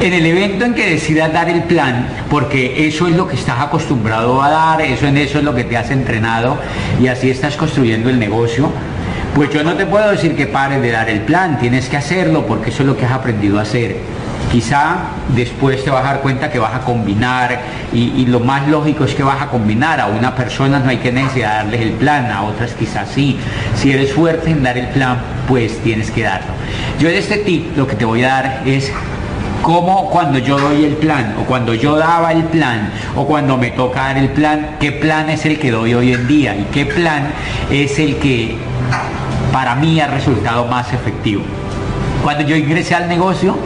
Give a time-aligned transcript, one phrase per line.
[0.00, 3.60] En el evento en que decidas dar el plan, porque eso es lo que estás
[3.60, 6.58] acostumbrado a dar, eso en eso es lo que te has entrenado
[7.00, 8.70] y así estás construyendo el negocio,
[9.34, 12.46] pues yo no te puedo decir que pares de dar el plan, tienes que hacerlo
[12.46, 13.96] porque eso es lo que has aprendido a hacer.
[14.52, 14.98] Quizá
[15.34, 17.60] después te vas a dar cuenta que vas a combinar
[17.92, 19.98] y, lo más lógico es que vas a combinar.
[20.00, 23.38] A una persona no hay que necesidad darles el plan, a otras quizás sí.
[23.74, 25.18] Si eres fuerte en dar el plan,
[25.48, 26.52] pues tienes que darlo.
[27.00, 28.92] Yo de este tip lo que te voy a dar es
[29.66, 33.72] cómo cuando yo doy el plan o cuando yo daba el plan o cuando me
[33.72, 36.86] toca dar el plan, qué plan es el que doy hoy en día y qué
[36.86, 37.32] plan
[37.68, 38.54] es el que
[39.52, 41.42] para mí ha resultado más efectivo.
[42.22, 43.58] Cuando yo ingresé al negocio,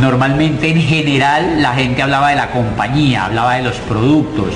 [0.00, 4.48] normalmente en general la gente hablaba de la compañía, hablaba de los productos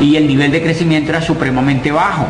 [0.00, 2.26] y el nivel de crecimiento era supremamente bajo,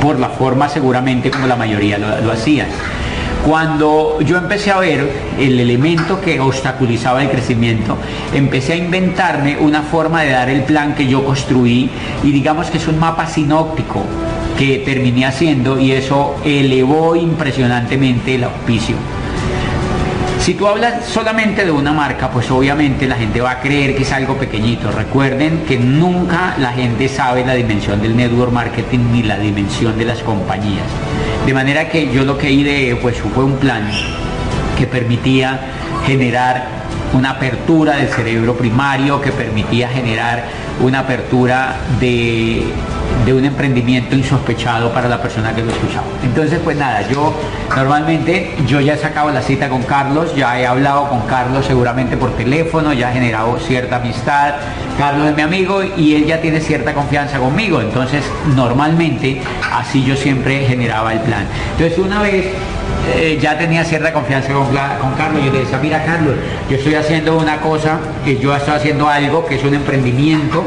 [0.00, 2.68] por la forma seguramente como la mayoría lo, lo hacían.
[3.46, 7.96] Cuando yo empecé a ver el elemento que obstaculizaba el crecimiento,
[8.32, 11.90] empecé a inventarme una forma de dar el plan que yo construí
[12.22, 14.04] y digamos que es un mapa sinóptico
[14.56, 18.94] que terminé haciendo y eso elevó impresionantemente el auspicio.
[20.38, 24.02] Si tú hablas solamente de una marca, pues obviamente la gente va a creer que
[24.02, 24.92] es algo pequeñito.
[24.92, 30.04] Recuerden que nunca la gente sabe la dimensión del network marketing ni la dimensión de
[30.04, 30.86] las compañías.
[31.46, 33.90] De manera que yo lo que ideé pues fue un plan
[34.78, 35.60] que permitía
[36.06, 36.81] generar
[37.14, 40.44] una apertura del cerebro primario, que permitía generar
[40.80, 42.64] una apertura de
[43.24, 46.06] de un emprendimiento insospechado para la persona que lo escuchaba.
[46.24, 47.34] Entonces, pues nada, yo
[47.74, 52.16] normalmente yo ya he sacado la cita con Carlos, ya he hablado con Carlos seguramente
[52.16, 54.54] por teléfono, ya he generado cierta amistad.
[54.98, 57.80] Carlos es mi amigo y él ya tiene cierta confianza conmigo.
[57.80, 58.24] Entonces,
[58.56, 59.40] normalmente
[59.72, 61.46] así yo siempre generaba el plan.
[61.76, 62.46] Entonces, una vez
[63.16, 65.44] eh, ya tenía cierta confianza con, Carlos.
[65.44, 66.34] Yo le decía, mira Carlos,
[66.68, 70.64] yo estoy haciendo una cosa, que yo estoy haciendo algo que es un emprendimiento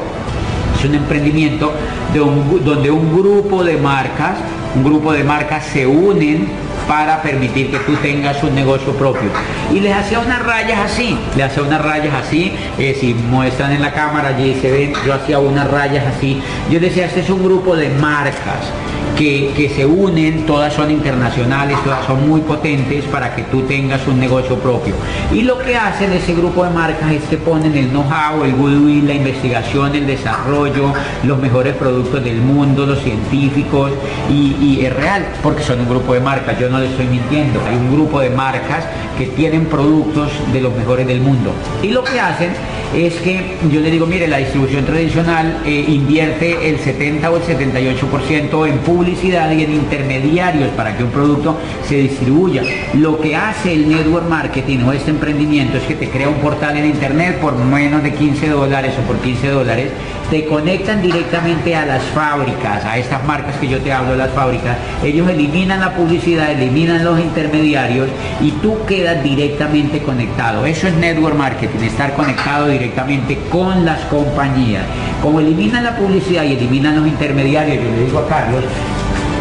[0.77, 1.73] es un emprendimiento
[2.13, 4.37] donde un grupo de marcas,
[4.75, 6.47] un grupo de marcas se unen
[6.87, 9.29] para permitir que tú tengas un negocio propio.
[9.73, 13.81] Y les hacía unas rayas así, le hacía unas rayas así, eh, si muestran en
[13.81, 16.41] la cámara allí se ven, yo hacía unas rayas así.
[16.69, 18.71] Yo decía, este es un grupo de marcas
[19.15, 24.19] que, se unen, todas son internacionales, todas son muy potentes para que tú tengas un
[24.19, 24.93] negocio propio.
[25.33, 29.07] Y lo que hacen ese grupo de marcas es que ponen el know-how, el goodwill,
[29.07, 30.93] la investigación, el desarrollo,
[31.23, 33.91] los mejores productos del mundo, los científicos,
[34.29, 37.75] y, es real, porque son un grupo de marcas, yo no les estoy mintiendo, hay
[37.75, 38.85] un grupo de marcas
[39.17, 41.51] que tienen productos de los mejores del mundo.
[41.81, 42.51] Y lo que hacen
[42.93, 47.43] es que yo le digo, mire, la distribución tradicional eh, invierte el 70 o el
[47.43, 52.63] 78% en publicidad y en intermediarios para que un producto se distribuya.
[52.95, 56.75] Lo que hace el network marketing o este emprendimiento es que te crea un portal
[56.77, 59.91] en internet por menos de 15 dólares o por 15 dólares,
[60.31, 64.75] te conectan directamente a las fábricas, a estas marcas que yo te hablo las fábricas,
[65.03, 68.09] ellos eliminan la publicidad, eliminan los intermediarios
[68.41, 70.65] y tú quedas directamente conectado.
[70.65, 74.83] Eso es network marketing, estar conectado directamente con las compañías.
[75.21, 78.63] Como eliminan la publicidad y eliminan los intermediarios, yo le digo a Carlos,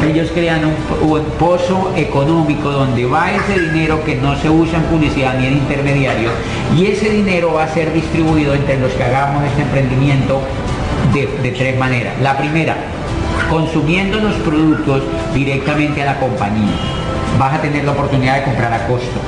[0.09, 5.39] ellos crean un, pozo económico donde va ese dinero que no se usa en publicidad
[5.39, 6.33] ni en intermediarios
[6.77, 10.41] y ese dinero va a ser distribuido entre los que hagamos este emprendimiento
[11.13, 12.15] de, tres maneras.
[12.21, 12.77] La primera,
[13.49, 15.03] consumiendo los productos
[15.33, 16.75] directamente a la compañía.
[17.39, 19.21] Vas a tener la oportunidad de comprar a costo.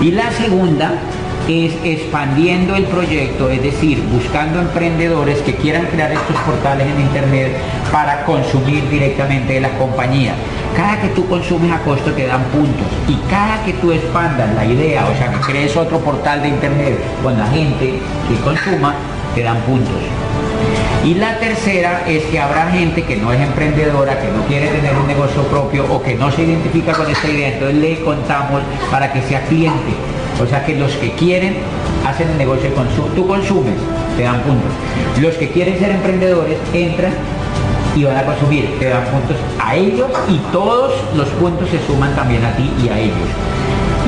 [0.00, 0.94] Y la segunda
[1.48, 7.56] es expandiendo el proyecto, es decir, buscando emprendedores que quieran crear estos portales en Internet
[7.90, 10.34] para consumir directamente de las compañías.
[10.76, 14.66] Cada que tú consumes a costo te dan puntos y cada que tú expandas la
[14.66, 17.94] idea, o sea, que crees otro portal de Internet con la gente
[18.28, 18.94] que consuma,
[19.34, 20.02] te dan puntos.
[21.02, 24.94] Y la tercera es que habrá gente que no es emprendedora, que no quiere tener
[24.96, 28.60] un negocio propio o que no se identifica con esta idea, entonces le contamos
[28.90, 29.94] para que sea cliente
[30.40, 31.56] o sea que los que quieren
[32.06, 33.08] hacen el negocio de consumo.
[33.14, 33.74] Tú consumes,
[34.16, 34.70] te dan puntos.
[35.20, 37.12] Los que quieren ser emprendedores entran
[37.96, 42.14] y van a consumir, te dan puntos a ellos y todos los puntos se suman
[42.14, 43.28] también a ti y a ellos.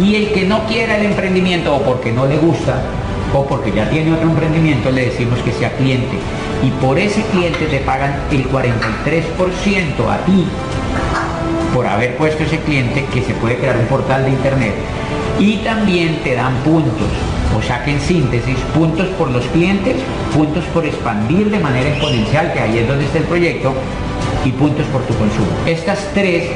[0.03, 2.81] Y el que no quiera el emprendimiento o porque no le gusta
[3.35, 6.17] o porque ya tiene otro emprendimiento, le decimos que sea cliente.
[6.62, 10.47] Y por ese cliente te pagan el 43% a ti
[11.75, 14.75] por haber puesto ese cliente que se puede crear un portal de internet
[15.41, 17.09] y también te dan puntos.
[17.59, 19.97] O sea que en síntesis, puntos por los clientes,
[20.33, 23.75] puntos por expandir de manera exponencial, que ahí es donde está el proyecto,
[24.45, 25.49] y puntos por tu consumo.
[25.67, 26.51] Estas tres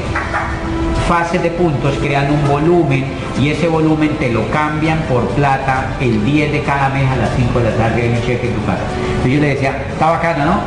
[1.09, 3.05] fases de puntos crean un volumen
[3.39, 7.31] y ese volumen te lo cambian por plata el 10 de cada mes a las
[7.37, 8.83] 5 de la tarde en un cheque en tu casa.
[9.09, 10.61] Entonces yo le decía, está bacano, ¿no?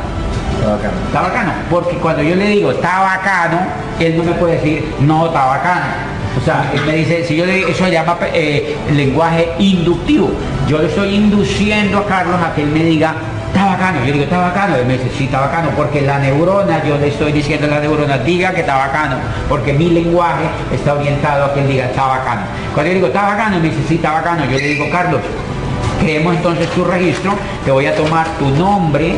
[0.58, 0.94] Está bacano.
[1.06, 3.58] Está bacano, porque cuando yo le digo está bacano,
[3.98, 6.07] él no me puede decir no está bacano.
[6.40, 10.30] O sea, él me dice, si yo le eso se llama eh, lenguaje inductivo.
[10.68, 13.14] Yo le estoy induciendo a Carlos a que él me diga
[13.48, 16.84] está bacano, yo digo, está bacano, él me dice, sí, está bacano, porque la neurona,
[16.84, 19.16] yo le estoy diciendo a la neurona, diga que está bacano,
[19.48, 22.42] porque mi lenguaje está orientado a que él diga, está bacano.
[22.72, 25.20] Cuando yo digo, está bacano, él me dice, está bacano, yo le digo, Carlos,
[26.00, 27.32] creemos entonces tu registro,
[27.64, 29.16] te voy a tomar tu nombre,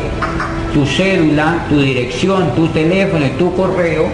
[0.73, 4.07] tu cédula, tu dirección, tu teléfono y tu correo,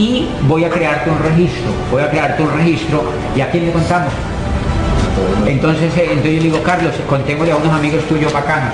[0.00, 3.04] y voy a crearte un registro, voy a crearte un registro,
[3.36, 4.10] ¿y a quién le contamos?
[5.46, 8.72] Entonces, eh, entonces yo digo, Carlos, contémosle a unos amigos tuyos bacanos.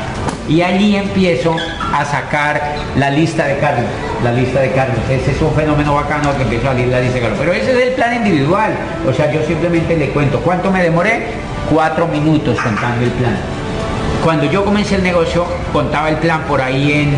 [0.49, 1.57] Y allí empiezo
[1.93, 3.87] a sacar la lista de Carlos,
[4.23, 4.99] la lista de Carlos.
[5.11, 7.39] Ese es un fenómeno bacano que empiezo a salir la lista de Carlos.
[7.41, 8.71] Pero ese es el plan individual.
[9.09, 11.27] O sea, yo simplemente le cuento, ¿cuánto me demoré?
[11.69, 13.37] Cuatro minutos contando el plan.
[14.23, 17.17] Cuando yo comencé el negocio, contaba el plan por ahí en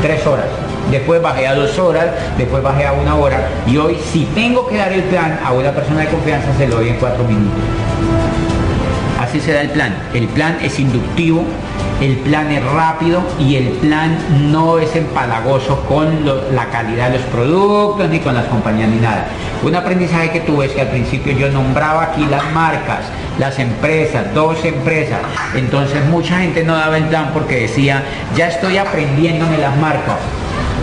[0.00, 0.69] tres horas.
[0.90, 2.06] Después bajé a dos horas,
[2.36, 3.48] después bajé a una hora.
[3.66, 6.76] Y hoy, si tengo que dar el plan a una persona de confianza, se lo
[6.76, 7.60] doy en cuatro minutos.
[9.20, 9.94] Así se da el plan.
[10.12, 11.44] El plan es inductivo,
[12.00, 14.18] el plan es rápido y el plan
[14.50, 19.26] no es empalagoso con la calidad de los productos ni con las compañías ni nada.
[19.62, 23.00] Un aprendizaje que tuve es que al principio yo nombraba aquí las marcas,
[23.38, 25.20] las empresas, dos empresas.
[25.54, 28.02] Entonces mucha gente no daba el plan porque decía,
[28.34, 30.16] ya estoy aprendiéndome las marcas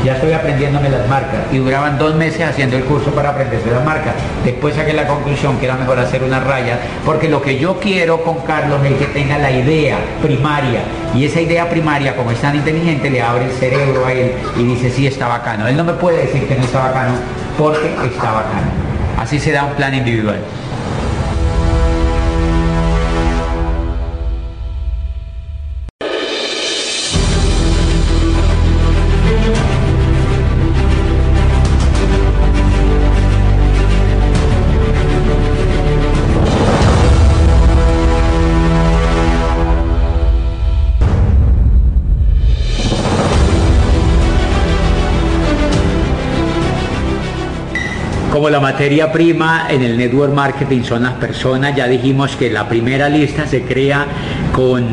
[0.07, 3.83] ya estoy aprendiéndome las marcas y duraban dos meses haciendo el curso para aprenderse las
[3.83, 4.13] marcas.
[4.45, 8.23] Después saqué la conclusión que era mejor hacer una raya, porque lo que yo quiero
[8.23, 10.79] con Carlos es que tenga la idea primaria
[11.13, 14.63] y esa idea primaria, como es tan inteligente, le abre el cerebro a él y
[14.63, 15.67] dice sí está bacano.
[15.67, 17.15] Él no me puede decir que no está bacano
[17.57, 18.71] porque está bacano.
[19.19, 20.39] Así se da un plan individual.
[48.37, 52.69] Como la materia prima en el network marketing son las personas, ya dijimos que la
[52.69, 54.05] primera lista se crea
[54.53, 54.85] con,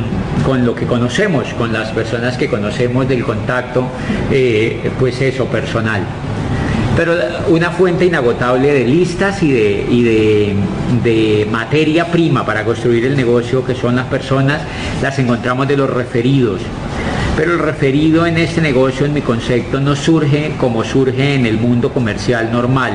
[0.47, 3.87] con lo que conocemos, con las personas que conocemos del contacto,
[4.31, 6.01] eh, pues eso, personal.
[6.97, 7.17] Pero
[7.49, 10.57] una fuente inagotable de listas y, de, y de,
[11.03, 14.63] de materia prima para construir el negocio, que son las personas,
[15.03, 16.63] las encontramos de los referidos.
[17.37, 21.59] Pero el referido en este negocio, en mi concepto, no surge como surge en el
[21.59, 22.93] mundo comercial normal.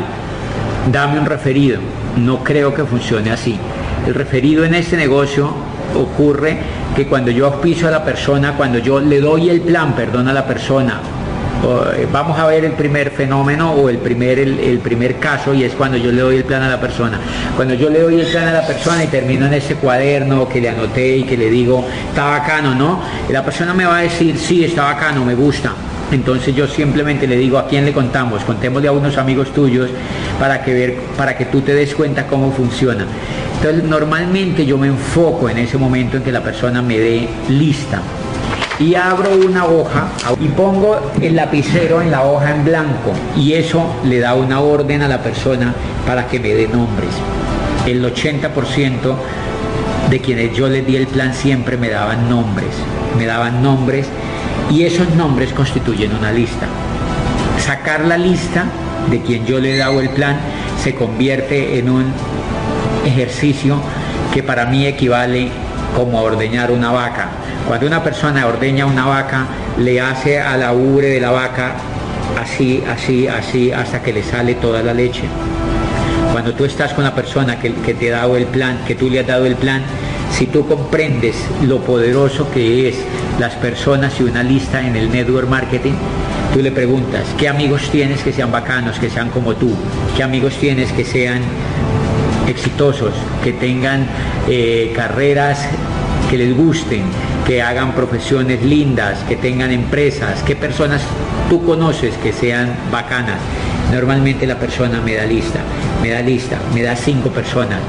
[0.92, 1.80] Dame un referido.
[2.18, 3.58] No creo que funcione así.
[4.08, 5.54] El referido en este negocio
[5.96, 6.58] ocurre
[6.96, 10.34] que cuando yo auspicio a la persona, cuando yo le doy el plan, perdón, a
[10.34, 11.02] la persona,
[11.98, 15.64] eh, vamos a ver el primer fenómeno o el primer, el, el primer caso y
[15.64, 17.20] es cuando yo le doy el plan a la persona.
[17.56, 20.62] Cuando yo le doy el plan a la persona y termino en ese cuaderno que
[20.62, 23.02] le anoté y que le digo, está bacano, ¿no?
[23.30, 25.74] La persona me va a decir, sí, está bacano, me gusta.
[26.12, 29.90] Entonces yo simplemente le digo a quién le contamos, contémosle a unos amigos tuyos
[30.40, 33.06] para que ver, para que tú te des cuenta cómo funciona.
[33.58, 38.02] Entonces normalmente yo me enfoco en ese momento en que la persona me dé lista
[38.80, 40.08] y abro una hoja
[40.40, 45.02] y pongo el lapicero en la hoja en blanco y eso le da una orden
[45.02, 45.76] a la persona
[46.08, 47.10] para que me dé nombres.
[47.86, 49.16] El 80%
[50.10, 52.70] de quienes yo les di el plan siempre me daban nombres,
[53.18, 54.08] me daban nombres
[54.70, 56.68] y esos nombres constituyen una lista.
[57.60, 58.66] Sacar la lista
[59.10, 60.38] de quien yo le he dado el plan
[60.82, 62.06] se convierte en un
[63.06, 63.82] ejercicio
[64.34, 65.50] que para mí equivale
[65.96, 67.30] como a ordeñar una vaca.
[67.68, 69.46] Cuando una persona ordeña una vaca,
[69.78, 71.74] le hace a la ubre de la vaca
[72.40, 75.24] así, así, así, hasta que le sale toda la leche.
[76.32, 79.10] Cuando tú estás con la persona que, que te ha dado el plan, que tú
[79.10, 79.82] le has dado el plan,
[80.32, 82.96] si tú comprendes lo poderoso que es
[83.40, 85.94] las personas y una lista en el network marketing,
[86.54, 89.74] tú le preguntas, ¿qué amigos tienes que sean bacanos, que sean como tú?
[90.16, 91.42] ¿Qué amigos tienes que sean
[92.48, 94.08] exitosos, que tengan
[94.48, 95.68] eh, carreras
[96.30, 97.04] que les gusten,
[97.48, 101.02] que hagan profesiones lindas, que tengan empresas, qué personas
[101.50, 103.40] tú conoces que sean bacanas.
[103.92, 105.60] Normalmente la persona me da lista,
[106.02, 107.80] me da lista, me da cinco personas.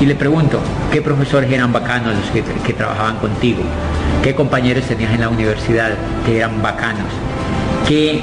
[0.00, 0.60] Y le pregunto,
[0.92, 3.62] ¿qué profesores eran bacanos los que, que trabajaban contigo?
[4.22, 5.90] ¿Qué compañeros tenías en la universidad
[6.24, 7.08] que eran bacanos?
[7.88, 8.22] ¿Qué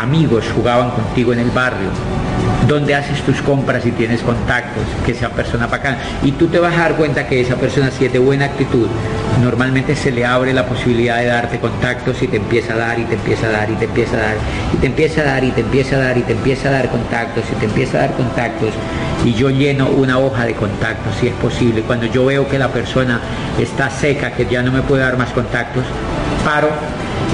[0.00, 1.90] amigos jugaban contigo en el barrio?
[2.68, 5.98] Dónde haces tus compras y tienes contactos, que sea persona bacana.
[6.22, 8.86] Y tú te vas a dar cuenta que esa persona, si es de buena actitud,
[9.42, 13.04] normalmente se le abre la posibilidad de darte contactos y te empieza a dar y
[13.04, 14.36] te empieza a dar y te empieza a dar
[14.72, 16.90] y te empieza a dar y te empieza a dar y te empieza a dar
[16.90, 18.70] contactos y te empieza a dar contactos
[19.24, 21.82] y yo lleno una hoja de contactos si es posible.
[21.82, 23.20] Cuando yo veo que la persona
[23.58, 25.84] está seca, que ya no me puede dar más contactos,
[26.44, 26.68] paro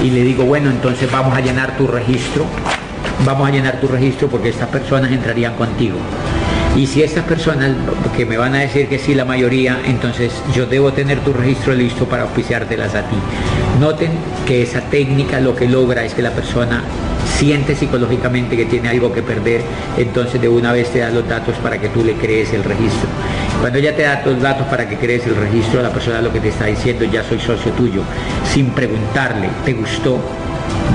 [0.03, 2.45] y le digo, bueno, entonces vamos a llenar tu registro
[3.25, 5.97] vamos a llenar tu registro porque estas personas entrarían contigo.
[6.75, 7.71] Y si estas personas
[8.15, 11.73] que me van a decir que sí la mayoría, entonces yo debo tener tu registro
[11.73, 13.17] listo para oficiártelas a ti.
[13.79, 14.11] Noten
[14.45, 16.83] que esa técnica lo que logra es que la persona
[17.37, 19.61] siente psicológicamente que tiene algo que perder,
[19.97, 23.09] entonces de una vez te da los datos para que tú le crees el registro.
[23.59, 26.39] Cuando ella te da los datos para que crees el registro, la persona lo que
[26.39, 28.03] te está diciendo, ya soy socio tuyo,
[28.45, 30.19] sin preguntarle, ¿te gustó?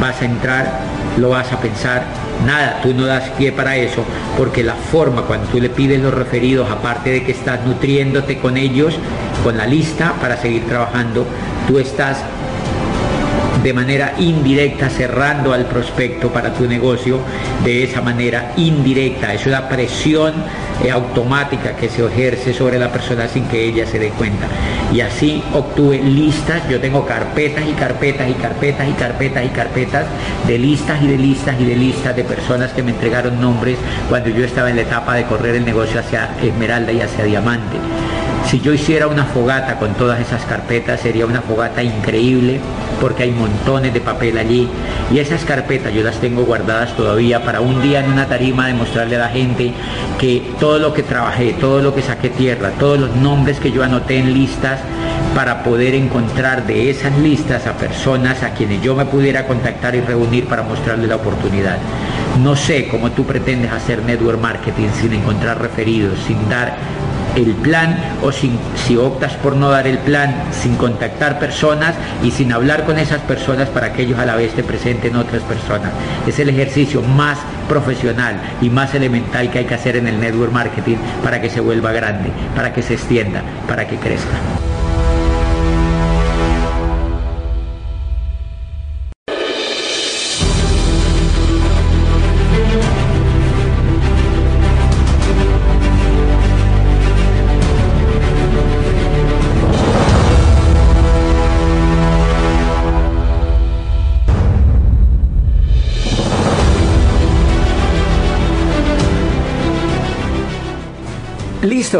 [0.01, 0.94] ¿Vas a entrar?
[1.19, 2.05] Lo vas a pensar,
[2.47, 4.05] nada, tú no das pie para eso,
[4.37, 8.57] porque la forma cuando tú le pides los referidos, aparte de que estás nutriéndote con
[8.57, 8.95] ellos,
[9.43, 11.27] con la lista para seguir trabajando,
[11.69, 12.19] tú estás
[13.65, 17.19] de manera indirecta cerrando al prospecto para tu negocio
[17.65, 19.33] de esa manera indirecta.
[19.33, 20.35] Es una presión
[20.85, 24.47] eh, automática que se ejerce sobre la persona sin que ella se dé cuenta.
[24.93, 30.07] Y así obtuve listas, yo tengo carpetas y carpetas y carpetas y carpetas y carpetas
[30.47, 33.79] de listas y de listas y de listas de personas que me entregaron nombres
[34.11, 37.79] cuando yo estaba en la etapa de correr el negocio hacia Esmeralda y hacia Diamante.
[38.55, 42.61] Si yo hiciera una fogata con todas esas carpetas, sería una fogata increíble
[43.01, 44.69] porque hay montones de papel allí.
[45.13, 49.17] Y esas carpetas yo las tengo guardadas todavía para un día en una tarima demostrarle
[49.17, 49.73] a la gente
[50.21, 53.83] que todo lo que trabajé, todo lo que saqué tierra, todos los nombres que yo
[53.83, 54.79] anoté en listas
[55.35, 60.01] para poder encontrar de esas listas a personas a quienes yo me pudiera contactar y
[60.01, 61.79] reunir para mostrarle la oportunidad.
[62.41, 66.77] No sé cómo tú pretendes hacer network marketing sin encontrar referidos, sin dar
[67.37, 72.53] el plan o si optas por no dar el plan sin contactar personas y sin
[72.53, 75.91] hablar con esas personas para que ellos a la vez te presenten otras personas.
[76.27, 77.39] Es el ejercicio más
[77.69, 81.61] profesional y más elemental que hay que hacer en el network marketing para que se
[81.61, 84.84] vuelva grande, para que se extienda, para que crezca.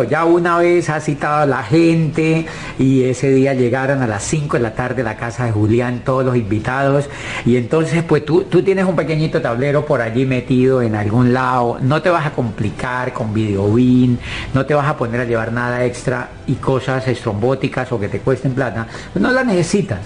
[0.03, 2.47] Ya una vez ha citado a la gente
[2.81, 6.03] y ese día llegaron a las 5 de la tarde a la casa de Julián
[6.05, 7.09] todos los invitados
[7.47, 11.79] y entonces pues tú, tú tienes un pequeñito tablero por allí metido en algún lado,
[11.81, 14.19] no te vas a complicar con videobin,
[14.53, 18.19] no te vas a poner a llevar nada extra y cosas estrombóticas o que te
[18.19, 20.01] cuesten plata, no las necesitas.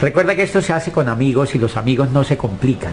[0.00, 2.92] Recuerda que esto se hace con amigos y los amigos no se complican.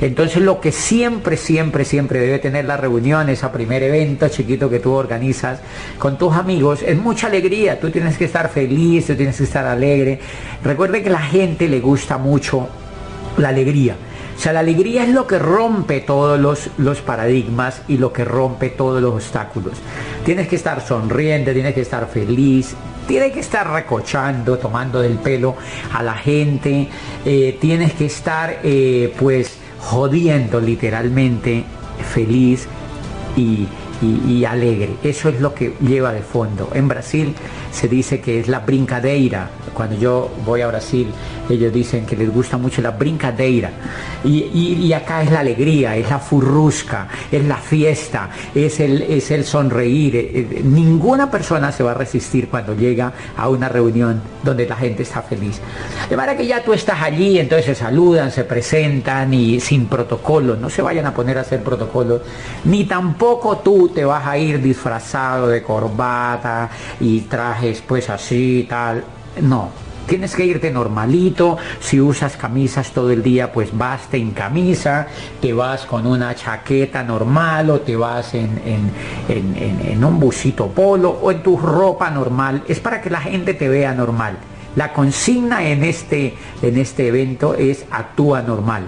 [0.00, 4.80] Entonces lo que siempre, siempre, siempre debe tener la reunión, ese primer evento chiquito que
[4.80, 5.60] tú organizas
[5.98, 7.78] con tus amigos, es mucha alegría.
[7.80, 10.20] Tú tienes que estar feliz, tú tienes que estar alegre.
[10.62, 12.68] Recuerde que a la gente le gusta mucho
[13.36, 13.96] la alegría.
[14.36, 18.24] O sea, la alegría es lo que rompe todos los, los, paradigmas y lo que
[18.24, 19.74] rompe todos los obstáculos.
[20.24, 22.76] Tienes que estar sonriente, tienes que estar feliz,
[23.08, 25.56] tienes que estar recochando, tomando del pelo
[25.92, 26.88] a la gente,
[27.24, 31.64] eh, tienes que estar eh, pues jodiendo literalmente
[32.12, 32.68] feliz
[33.34, 33.66] y,
[34.02, 34.90] y, alegre.
[35.02, 36.70] Eso es lo que lleva de fondo.
[36.74, 37.34] En Brasil
[37.78, 39.48] se dice que es la brincadeira.
[39.72, 41.12] Cuando yo voy a Brasil,
[41.48, 43.70] ellos dicen que les gusta mucho la brincadeira.
[44.24, 49.44] Y, acá es la alegría, es la furrusca, es la fiesta, es el, es el
[49.44, 50.16] sonreír.
[50.16, 54.74] Eh, eh, ninguna persona se va a resistir cuando llega a una reunión donde la
[54.74, 55.60] gente está feliz.
[56.10, 60.56] De manera que ya tú estás allí, entonces se saludan, se presentan y sin protocolo,
[60.56, 62.22] no se vayan a poner a hacer protocolos,
[62.64, 69.04] ni tampoco tú te vas a ir disfrazado de corbata y trajes pues así, tal.
[69.42, 69.70] No,
[70.08, 75.06] tienes que irte normalito, si usas camisas todo el día, pues vas en camisa,
[75.40, 78.60] te vas con una chaqueta normal o te vas en,
[79.28, 83.68] en, un busito polo o en tu ropa normal, es para que la gente te
[83.68, 84.38] vea normal.
[84.74, 88.84] La consigna en este, en este evento es actúa normal.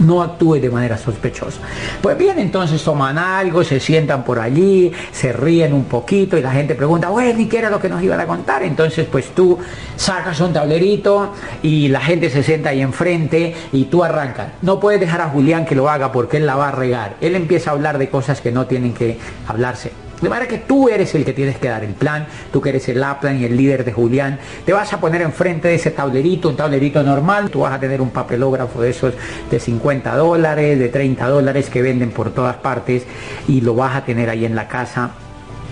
[0.00, 1.60] No actúe de manera sospechosa.
[2.00, 6.52] Pues bien, entonces toman algo, se sientan por allí, se ríen un poquito y la
[6.52, 8.62] gente pregunta, bueno, ¿y qué era lo que nos iban a contar?
[8.62, 9.58] Entonces, pues tú
[9.96, 14.48] sacas un tablerito y la gente se sienta ahí enfrente y tú arrancas.
[14.62, 17.16] No puedes dejar a Julián que lo haga porque él la va a regar.
[17.20, 20.07] Él empieza a hablar de cosas que no tienen que hablarse.
[20.20, 22.88] De manera que tú eres el que tienes que dar el plan, tú que eres
[22.88, 26.48] el Laplan y el líder de Julián, te vas a poner enfrente de ese tablerito,
[26.48, 29.14] un tablerito normal, tú vas a tener un papelógrafo de esos
[29.50, 33.04] de 50 dólares, de 30 dólares que venden por todas partes
[33.46, 35.10] y lo vas a tener ahí en la casa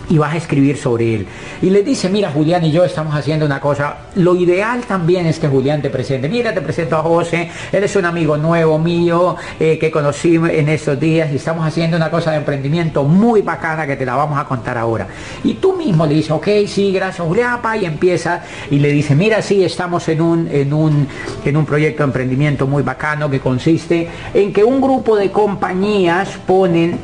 [0.08, 1.26] y vas a escribir sobre él.
[1.62, 3.96] Y le dice, mira, Julián y yo estamos haciendo una cosa.
[4.16, 6.28] Lo ideal también es que Julián te presente.
[6.28, 10.68] Mira, te presento a José, él es un amigo nuevo mío eh, que conocí en
[10.68, 14.38] estos días y estamos haciendo una cosa de emprendimiento muy bacana que te la vamos
[14.38, 15.06] a contar ahora.
[15.44, 19.42] Y tú mismo le dices, ok, sí, gracias Julián, y empieza y le dice, mira,
[19.42, 21.06] sí, estamos en un, en un,
[21.44, 26.28] en un proyecto de emprendimiento muy bacano que consiste en que un grupo de compañías
[26.46, 26.98] ponen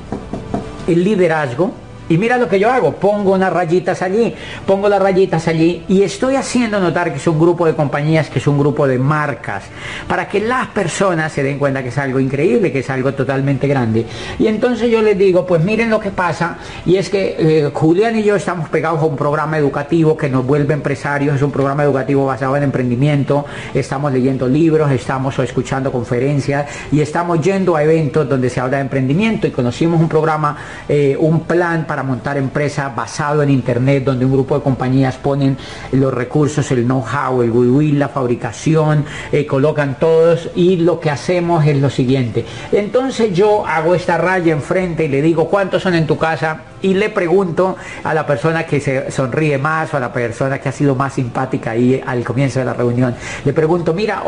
[0.87, 1.73] el liderazgo
[2.12, 4.35] y mira lo que yo hago, pongo unas rayitas allí,
[4.66, 8.38] pongo las rayitas allí y estoy haciendo notar que es un grupo de compañías, que
[8.38, 9.64] es un grupo de marcas,
[10.07, 13.66] para que las personas se den cuenta que es algo increíble, que es algo totalmente
[13.66, 14.04] grande.
[14.38, 18.19] Y entonces yo les digo, pues miren lo que pasa, y es que eh, Julián
[18.19, 21.83] y yo estamos pegados a un programa educativo que nos vuelve empresarios, es un programa
[21.83, 28.28] educativo basado en emprendimiento, estamos leyendo libros, estamos escuchando conferencias y estamos yendo a eventos
[28.28, 32.88] donde se habla de emprendimiento y conocimos un programa, eh, un plan para montar empresa
[32.94, 35.56] basado en Internet, donde un grupo de compañías ponen
[35.92, 41.64] los recursos, el know-how, el goodwill, la fabricación, eh, colocan todos y lo que hacemos
[41.66, 42.44] es lo siguiente.
[42.73, 46.62] Entonces yo hago esta raya enfrente y le digo, ¿cuántos son en tu casa?
[46.82, 50.68] y le pregunto a la persona que se sonríe más o a la persona que
[50.68, 54.23] ha sido más simpática ahí al comienzo de la reunión, le pregunto, mira,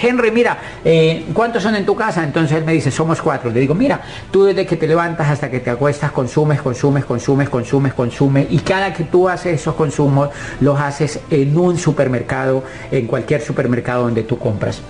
[0.00, 2.22] Henry, mira, eh, ¿cuántos son en tu casa?
[2.22, 3.50] Entonces él me dice, somos cuatro.
[3.50, 7.48] Le digo, mira, tú desde que te levantas hasta que te acuestas consumes, consumes, consumes,
[7.48, 13.06] consumes, consumes y cada que tú haces esos consumos los haces en un supermercado, en
[13.06, 14.80] cualquier supermercado donde tú compras.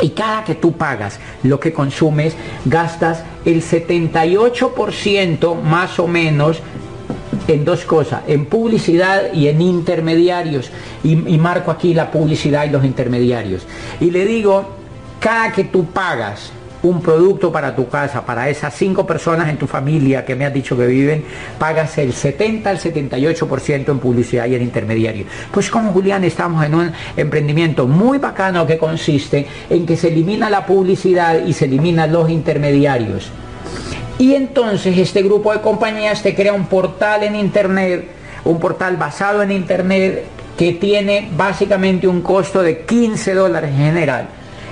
[0.00, 6.60] Y cada que tú pagas lo que consumes, gastas el 78% más o menos
[7.48, 10.70] en dos cosas, en publicidad y en intermediarios.
[11.02, 13.66] Y, y, marco aquí la publicidad y los intermediarios.
[14.00, 14.66] Y le digo,
[15.20, 16.50] cada que tú pagas
[16.88, 20.54] un producto para tu casa, para esas cinco personas en tu familia que me has
[20.54, 21.24] dicho que viven,
[21.58, 25.26] pagas el 70 al 78% en publicidad y en intermediario.
[25.52, 30.48] Pues como Julián estamos en un emprendimiento muy bacano que consiste en que se elimina
[30.48, 33.30] la publicidad y se eliminan los intermediarios.
[34.18, 38.08] Y entonces este grupo de compañías te crea un portal en internet,
[38.44, 40.24] un portal basado en internet
[40.56, 44.28] que tiene básicamente un costo de 15 dólares en general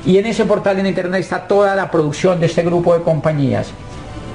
[0.07, 3.69] y en ese portal en internet está toda la producción de este grupo de compañías.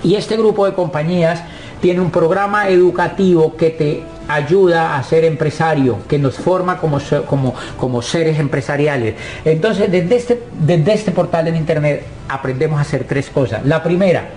[0.03, 1.43] Y este grupo de compañías
[1.81, 7.53] tiene un programa educativo que te ayuda a ser empresario, que nos forma como, como,
[7.77, 9.15] como seres empresariales.
[9.45, 13.65] Entonces, desde este, desde este portal en internet aprendemos a hacer tres cosas.
[13.65, 14.29] La primera,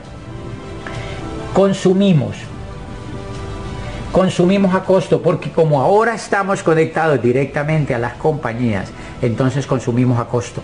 [1.52, 2.36] consumimos.
[4.12, 8.90] Consumimos a costo, porque como ahora estamos conectados directamente a las compañías,
[9.22, 10.60] entonces consumimos a costo.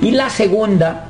[0.00, 1.08] Y la segunda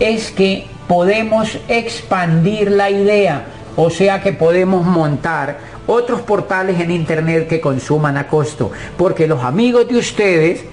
[0.00, 7.48] es que podemos expandir la idea, o sea que podemos montar otros portales en internet
[7.48, 10.64] que consuman a costo, porque los amigos de ustedes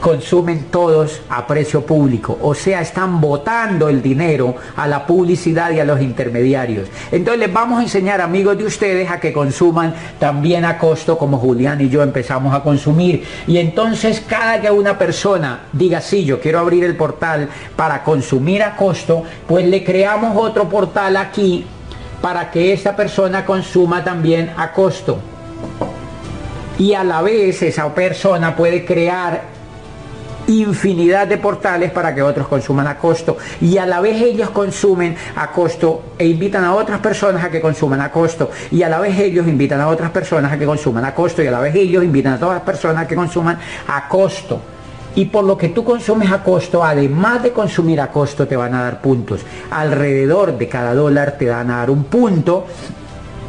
[0.00, 5.80] consumen todos a precio público, o sea, están botando el dinero a la publicidad y
[5.80, 6.88] a los intermediarios.
[7.10, 11.38] Entonces les vamos a enseñar, amigos de ustedes, a que consuman también a costo como
[11.38, 13.24] Julián y yo empezamos a consumir.
[13.46, 18.62] Y entonces cada que una persona diga, sí, yo quiero abrir el portal para consumir
[18.62, 21.66] a costo, pues le creamos otro portal aquí
[22.20, 25.18] para que esa persona consuma también a costo.
[26.78, 29.57] Y a la vez esa persona puede crear
[30.48, 35.14] infinidad de portales para que otros consuman a costo y a la vez ellos consumen
[35.36, 38.98] a costo e invitan a otras personas a que consuman a costo y a la
[38.98, 41.74] vez ellos invitan a otras personas a que consuman a costo y a la vez
[41.74, 44.60] ellos invitan a todas las personas a que consuman a costo.
[45.14, 48.74] Y por lo que tú consumes a costo, además de consumir a costo, te van
[48.74, 49.40] a dar puntos.
[49.70, 52.66] Alrededor de cada dólar te van a dar un punto.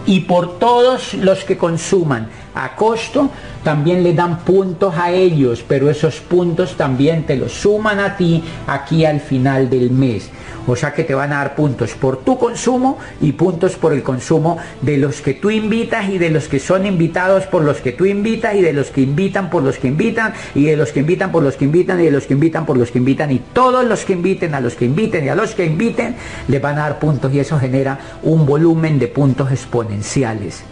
[0.05, 3.29] Y por todos los que consuman a costo,
[3.63, 8.43] también le dan puntos a ellos, pero esos puntos también te los suman a ti
[8.67, 10.29] aquí al final del mes.
[10.67, 14.03] O sea que te van a dar puntos por tu consumo y puntos por el
[14.03, 17.91] consumo de los que tú invitas y de los que son invitados por los que
[17.91, 20.99] tú invitas y de los que invitan por los que invitan y de los que
[20.99, 23.39] invitan por los que invitan y de los que invitan por los que invitan y
[23.51, 26.15] todos los que inviten a los que inviten y a los que inviten
[26.47, 30.63] les van a dar puntos y eso genera un volumen de puntos exponenciales.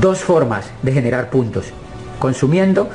[0.00, 1.66] Dos formas de generar puntos,
[2.18, 2.88] consumiendo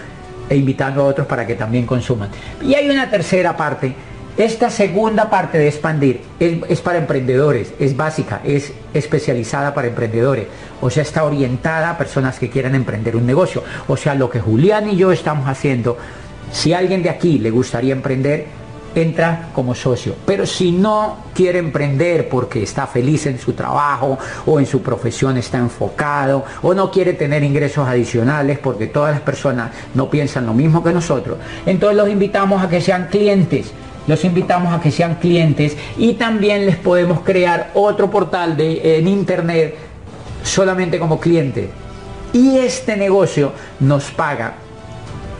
[0.50, 2.30] e invitando a otros para que también consuman.
[2.62, 3.96] Y hay una tercera parte
[4.40, 10.48] esta segunda parte de expandir es, para emprendedores, es básica, es especializada para emprendedores,
[10.80, 13.66] o sea, está orientada a personas que quieran emprender un negocio.
[13.90, 15.98] O sea, lo que Julián y yo estamos haciendo,
[16.54, 18.46] si alguien de aquí le gustaría emprender,
[18.96, 20.16] entra como socio.
[20.26, 25.38] Pero si no quiere emprender porque está feliz en su trabajo o en su profesión
[25.38, 30.54] está enfocado o no quiere tener ingresos adicionales porque todas las personas no piensan lo
[30.54, 33.72] mismo que nosotros, entonces los invitamos a que sean clientes
[34.08, 39.08] los invitamos a que sean clientes y también les podemos crear otro portal de, en
[39.08, 39.76] internet
[40.44, 41.70] solamente como cliente.
[42.34, 44.56] Y este negocio nos paga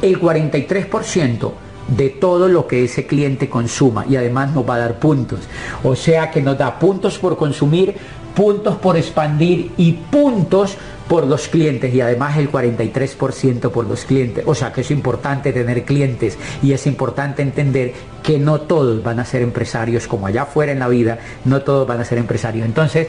[0.04, 1.52] el 43%
[1.96, 5.40] de todo lo que ese cliente consuma y además nos va a dar puntos.
[5.84, 7.96] O sea que nos da puntos por consumir,
[8.36, 14.44] puntos por expandir y puntos por los clientes y además el 43% por los clientes.
[14.46, 19.20] O sea que es importante tener clientes y es importante entender que no todos van
[19.20, 22.66] a ser empresarios como allá afuera en la vida, no todos van a ser empresarios.
[22.66, 23.08] Entonces,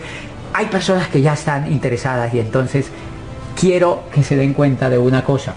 [0.55, 2.87] hay personas que ya están interesadas y entonces
[3.55, 5.55] quiero que se den cuenta de una cosa.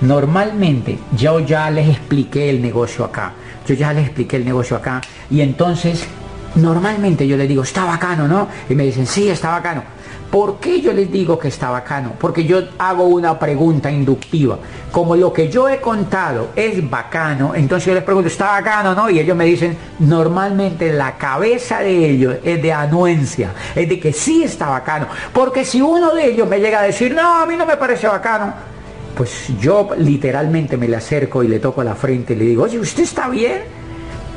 [0.00, 3.32] Normalmente yo ya les expliqué el negocio acá.
[3.66, 6.06] Yo ya les expliqué el negocio acá y entonces
[6.54, 8.48] normalmente yo les digo, está bacano, ¿no?
[8.68, 9.82] Y me dicen, sí, está bacano.
[10.30, 12.12] ¿Por qué yo les digo que está bacano?
[12.18, 14.58] Porque yo hago una pregunta inductiva.
[14.92, 19.10] Como lo que yo he contado es bacano, entonces yo les pregunto, ¿está bacano no?
[19.10, 24.12] Y ellos me dicen, normalmente la cabeza de ellos es de anuencia, es de que
[24.12, 25.08] sí está bacano.
[25.32, 28.06] Porque si uno de ellos me llega a decir, no, a mí no me parece
[28.06, 28.54] bacano,
[29.20, 32.78] pues yo literalmente me le acerco y le toco la frente y le digo, oye,
[32.78, 33.58] ¿usted está bien?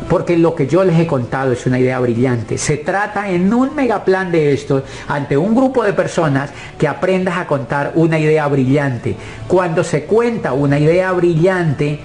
[0.10, 2.58] porque lo que yo les he contado es una idea brillante.
[2.58, 7.48] Se trata en un megaplan de esto, ante un grupo de personas, que aprendas a
[7.48, 9.16] contar una idea brillante.
[9.48, 12.02] Cuando se cuenta una idea brillante,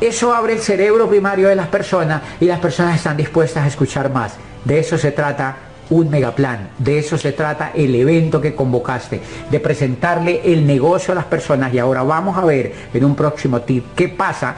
[0.00, 4.12] eso abre el cerebro primario de las personas y las personas están dispuestas a escuchar
[4.12, 4.34] más.
[4.64, 6.70] De eso se trata un megaplan.
[6.78, 11.74] De eso se trata el evento que convocaste, de presentarle el negocio a las personas.
[11.74, 14.56] Y ahora vamos a ver en un próximo tip qué pasa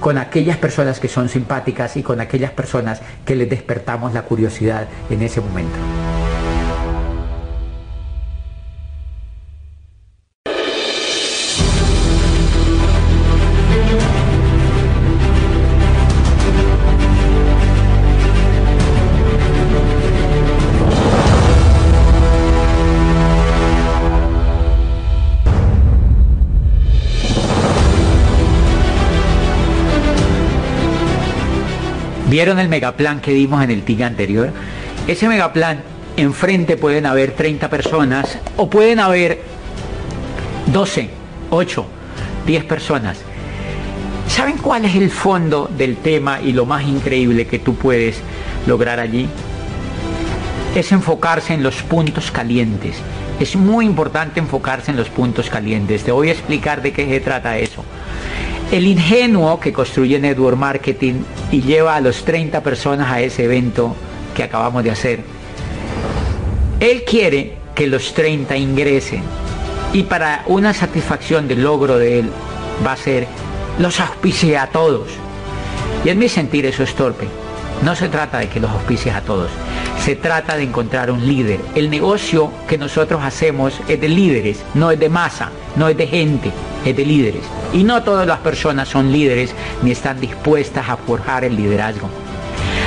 [0.00, 4.88] con aquellas personas que son simpáticas y con aquellas personas que les despertamos la curiosidad
[5.08, 5.76] en ese momento.
[32.32, 34.50] ¿Vieron el megaplan que dimos en el TIG anterior?
[35.06, 35.82] Ese megaplan,
[36.16, 39.42] enfrente pueden haber 30 personas o pueden haber
[40.72, 41.10] 12,
[41.50, 41.86] 8,
[42.46, 43.18] 10 personas.
[44.28, 48.22] ¿Saben cuál es el fondo del tema y lo más increíble que tú puedes
[48.66, 49.28] lograr allí?
[50.74, 52.96] Es enfocarse en los puntos calientes.
[53.40, 56.02] Es muy importante enfocarse en los puntos calientes.
[56.02, 57.81] Te voy a explicar de qué se trata eso.
[58.72, 63.94] El ingenuo que construye Network Marketing y lleva a los 30 personas a ese evento
[64.34, 65.20] que acabamos de hacer,
[66.80, 69.22] él quiere que los 30 ingresen
[69.92, 72.30] y para una satisfacción del logro de él
[72.84, 73.26] va a ser
[73.78, 75.10] los auspicie a todos.
[76.02, 77.28] Y en mi sentir eso es torpe.
[77.82, 79.50] No se trata de que los auspicies a todos.
[80.04, 81.60] Se trata de encontrar un líder.
[81.74, 86.06] El negocio que nosotros hacemos es de líderes, no es de masa, no es de
[86.06, 86.52] gente,
[86.84, 87.42] es de líderes.
[87.72, 92.08] Y no todas las personas son líderes ni están dispuestas a forjar el liderazgo.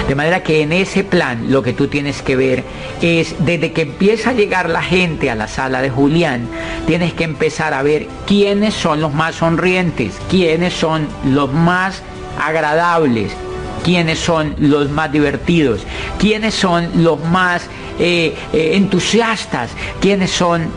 [0.08, 2.64] De manera que en ese plan lo que tú tienes que ver
[3.02, 6.48] es desde que empieza a llegar la gente a la sala de Julián,
[6.86, 12.04] tienes que empezar a ver quiénes son los más sonrientes, quiénes son los más
[12.40, 13.32] agradables,
[13.86, 15.82] quiénes son los más divertidos,
[16.20, 17.68] quiénes son los más
[18.00, 19.70] eh, eh, entusiastas,
[20.02, 20.68] quiénes son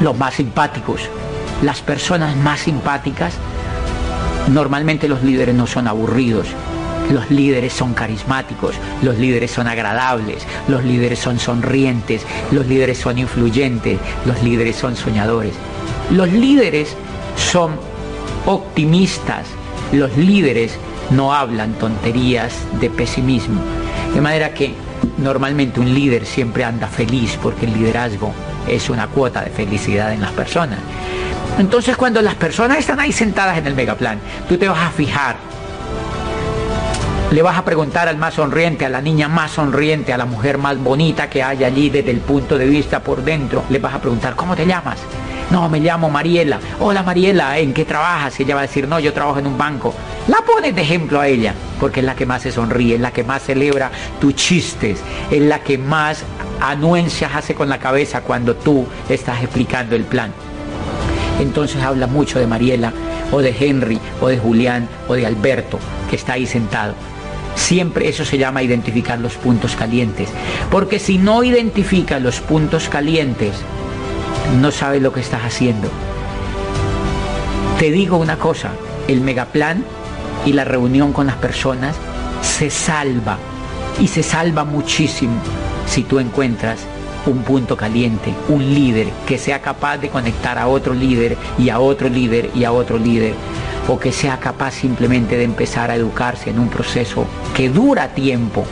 [0.00, 1.02] los más simpáticos
[1.62, 3.34] las personas más simpáticas,
[4.48, 6.46] normalmente los líderes no son aburridos.
[7.10, 13.16] Los líderes son carismáticos, los líderes son agradables, los líderes son sonrientes, los líderes son
[13.16, 15.54] influyentes, los líderes son soñadores.
[16.10, 16.94] Los líderes
[17.36, 17.72] son
[18.44, 19.46] optimistas,
[19.90, 20.76] los líderes
[21.10, 23.60] no hablan tonterías de pesimismo.
[24.14, 24.74] De manera que
[25.18, 28.32] normalmente un líder siempre anda feliz porque el liderazgo
[28.66, 30.78] es una cuota de felicidad en las personas.
[31.58, 35.36] Entonces cuando las personas están ahí sentadas en el megaplan, tú te vas a fijar
[37.30, 40.56] le vas a preguntar al más sonriente, a la niña más sonriente, a la mujer
[40.56, 43.64] más bonita que hay allí desde el punto de vista por dentro.
[43.68, 44.98] Le vas a preguntar, ¿cómo te llamas?
[45.50, 46.60] No, me llamo Mariela.
[46.78, 48.38] Hola Mariela, ¿en qué trabajas?
[48.38, 49.94] Y ella va a decir, no, yo trabajo en un banco.
[50.26, 53.12] La pones de ejemplo a ella, porque es la que más se sonríe, es la
[53.12, 56.22] que más celebra tus chistes, es la que más
[56.60, 60.32] anuencias hace con la cabeza cuando tú estás explicando el plan.
[61.40, 62.92] Entonces habla mucho de Mariela,
[63.32, 65.78] o de Henry, o de Julián, o de Alberto,
[66.10, 66.94] que está ahí sentado.
[67.54, 70.28] Siempre eso se llama identificar los puntos calientes.
[70.70, 73.52] Porque si no identificas los puntos calientes,
[74.60, 75.88] no sabes lo que estás haciendo.
[77.78, 78.70] Te digo una cosa,
[79.06, 79.84] el megaplan
[80.44, 81.96] y la reunión con las personas
[82.42, 83.38] se salva
[84.00, 85.34] y se salva muchísimo
[85.86, 86.80] si tú encuentras
[87.26, 91.78] un punto caliente, un líder que sea capaz de conectar a otro líder y a
[91.78, 93.34] otro líder y a otro líder
[93.88, 98.64] o que sea capaz simplemente de empezar a educarse en un proceso que dura tiempo.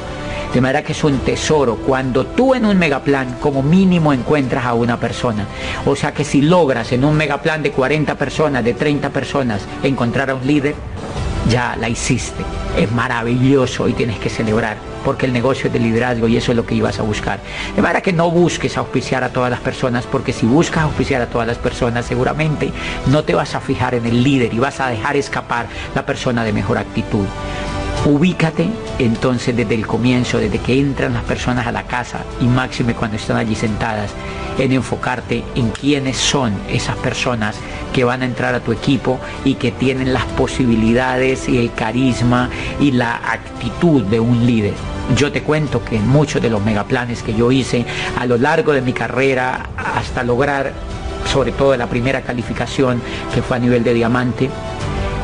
[0.52, 4.74] De manera que es un tesoro cuando tú en un megaplan como mínimo encuentras a
[4.74, 5.46] una persona.
[5.84, 10.30] O sea que si logras en un megaplan de 40 personas, de 30 personas, encontrar
[10.30, 10.74] a un líder,
[11.48, 12.42] ya la hiciste.
[12.76, 16.56] Es maravilloso y tienes que celebrar, porque el negocio es de liderazgo y eso es
[16.56, 17.40] lo que ibas a buscar.
[17.74, 21.26] De manera que no busques auspiciar a todas las personas, porque si buscas auspiciar a
[21.26, 22.72] todas las personas, seguramente
[23.06, 26.44] no te vas a fijar en el líder y vas a dejar escapar la persona
[26.44, 27.26] de mejor actitud.
[28.06, 28.68] Ubícate
[29.00, 33.16] entonces desde el comienzo, desde que entran las personas a la casa y máxime cuando
[33.16, 34.12] están allí sentadas,
[34.60, 37.56] en enfocarte en quiénes son esas personas
[37.92, 42.48] que van a entrar a tu equipo y que tienen las posibilidades y el carisma
[42.78, 44.74] y la actitud de un líder.
[45.16, 47.84] Yo te cuento que en muchos de los megaplanes que yo hice
[48.16, 50.72] a lo largo de mi carrera hasta lograr
[51.32, 53.02] sobre todo la primera calificación
[53.34, 54.48] que fue a nivel de diamante,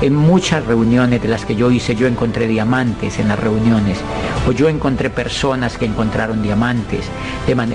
[0.03, 3.99] en muchas reuniones de las que yo hice, yo encontré diamantes en las reuniones,
[4.49, 7.07] o yo encontré personas que encontraron diamantes,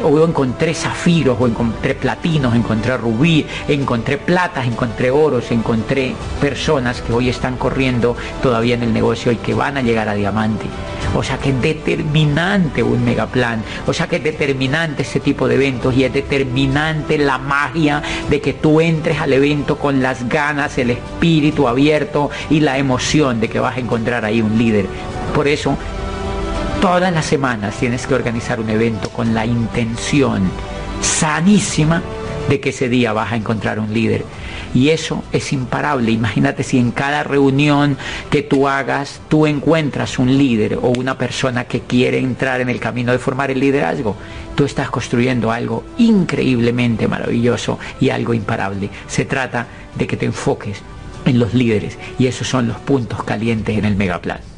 [0.03, 7.01] o yo encontré zafiros, o encontré platinos, encontré rubí, encontré platas, encontré oros, encontré personas
[7.01, 10.65] que hoy están corriendo todavía en el negocio y que van a llegar a diamante.
[11.15, 15.55] O sea que es determinante un megaplan, o sea que es determinante ese tipo de
[15.55, 20.77] eventos y es determinante la magia de que tú entres al evento con las ganas,
[20.77, 24.85] el espíritu abierto y la emoción de que vas a encontrar ahí un líder.
[25.33, 25.77] Por eso,
[26.81, 30.49] todas las semanas tienes que organizar un evento con la intención
[31.01, 32.01] sanísima
[32.49, 34.25] de que ese día vas a encontrar un líder.
[34.73, 36.11] Y eso es imparable.
[36.11, 37.97] Imagínate si en cada reunión
[38.29, 42.79] que tú hagas, tú encuentras un líder o una persona que quiere entrar en el
[42.79, 44.15] camino de formar el liderazgo.
[44.55, 48.89] Tú estás construyendo algo increíblemente maravilloso y algo imparable.
[49.07, 50.81] Se trata de que te enfoques
[51.25, 54.56] en los líderes y esos son los puntos calientes en el megaplan.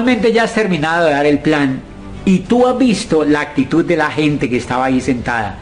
[0.00, 1.78] Normalmente ya has terminado de dar el plan
[2.24, 5.58] y tú has visto la actitud de la gente que estaba ahí sentada.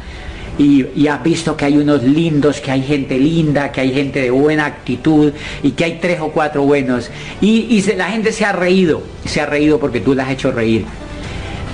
[0.57, 4.31] Y, has visto que hay unos lindos, que hay gente linda, que hay gente de
[4.31, 7.11] buena actitud y que hay tres o cuatro buenos.
[7.41, 10.85] Y, la gente se ha reído, se ha reído porque tú la has hecho reír.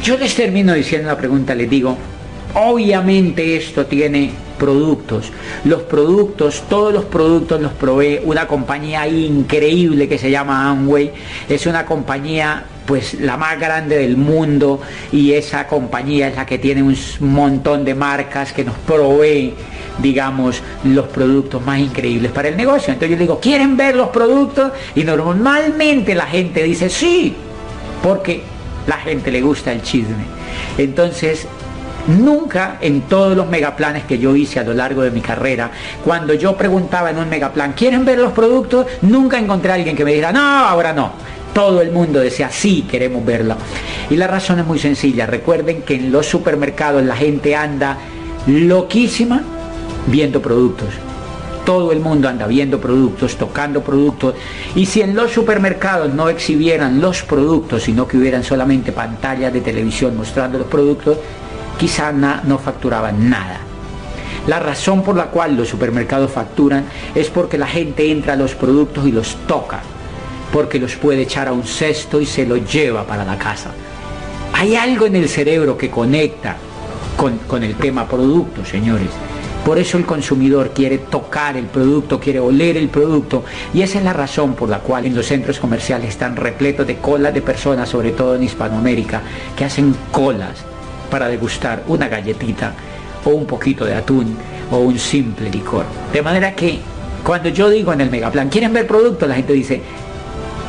[0.02, 1.98] Yo les termino diciendo la pregunta, les digo,
[2.54, 5.30] obviamente esto tiene productos.
[5.64, 11.12] Los productos, todos los productos los provee una compañía increíble que se llama Amway.
[11.48, 16.58] Es una compañía pues la más grande del mundo y esa compañía es la que
[16.58, 19.54] tiene un montón de marcas que nos provee
[19.98, 22.92] digamos los productos más increíbles para el negocio.
[22.92, 24.72] Entonces yo digo, ¿quieren ver los productos?
[24.94, 27.34] Y normalmente la gente dice sí,
[28.02, 28.42] porque
[28.86, 30.24] la gente le gusta el chisme.
[30.78, 31.46] Entonces
[32.06, 35.70] Nunca en todos los megaplanes que yo hice a lo largo de mi carrera,
[36.04, 38.86] cuando yo preguntaba en un megaplan, ¿quieren ver los productos?
[39.02, 41.12] Nunca encontré a alguien que me dijera, no, ahora no.
[41.54, 43.56] Todo el mundo decía, sí, queremos verla.
[44.10, 45.24] Y la razón es muy sencilla.
[45.24, 47.96] Recuerden que en los supermercados la gente anda
[48.46, 49.40] loquísima
[50.06, 50.88] viendo productos.
[51.64, 54.34] Todo el mundo anda viendo productos, tocando productos.
[54.74, 59.62] Y si en los supermercados no exhibieran los productos, sino que hubieran solamente pantallas de
[59.62, 61.16] televisión mostrando los productos,
[61.78, 63.60] quizá no facturaban nada.
[64.46, 66.84] La razón por la cual los supermercados facturan
[67.14, 69.80] es porque la gente entra a los productos y los toca,
[70.52, 73.70] porque los puede echar a un cesto y se los lleva para la casa.
[74.52, 76.56] Hay algo en el cerebro que conecta
[77.16, 79.08] con, con el tema producto, señores.
[79.64, 83.44] Por eso el consumidor quiere tocar el producto, quiere oler el producto.
[83.72, 86.96] Y esa es la razón por la cual en los centros comerciales están repletos de
[86.96, 89.22] colas de personas, sobre todo en Hispanoamérica,
[89.56, 90.66] que hacen colas
[91.10, 92.72] para degustar una galletita
[93.24, 94.36] o un poquito de atún
[94.70, 95.84] o un simple licor.
[96.12, 96.78] De manera que
[97.24, 99.26] cuando yo digo en el megaplan, ¿quieren ver producto?
[99.26, 99.80] La gente dice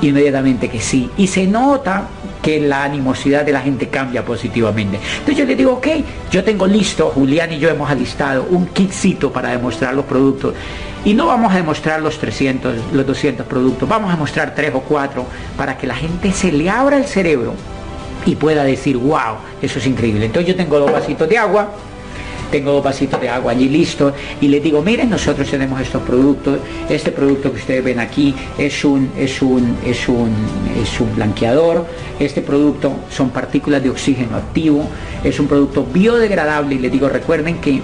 [0.01, 1.09] inmediatamente que sí.
[1.17, 2.07] Y se nota
[2.41, 4.99] que la animosidad de la gente cambia positivamente.
[5.13, 5.87] Entonces yo le digo, ok,
[6.31, 10.53] yo tengo listo, Julián y yo hemos alistado un kitcito para demostrar los productos.
[11.03, 14.81] Y no vamos a demostrar los 300, los 200 productos, vamos a mostrar tres o
[14.81, 15.25] cuatro
[15.57, 17.53] para que la gente se le abra el cerebro
[18.25, 20.25] y pueda decir, wow, eso es increíble.
[20.25, 21.71] Entonces yo tengo dos vasitos de agua,
[22.51, 26.59] tengo dos vasitos de agua allí listos y les digo, miren, nosotros tenemos estos productos,
[26.89, 30.31] este producto que ustedes ven aquí es un, es un, es un,
[30.81, 31.85] es un blanqueador,
[32.19, 34.87] este producto son partículas de oxígeno activo,
[35.23, 37.81] es un producto biodegradable y les digo, recuerden que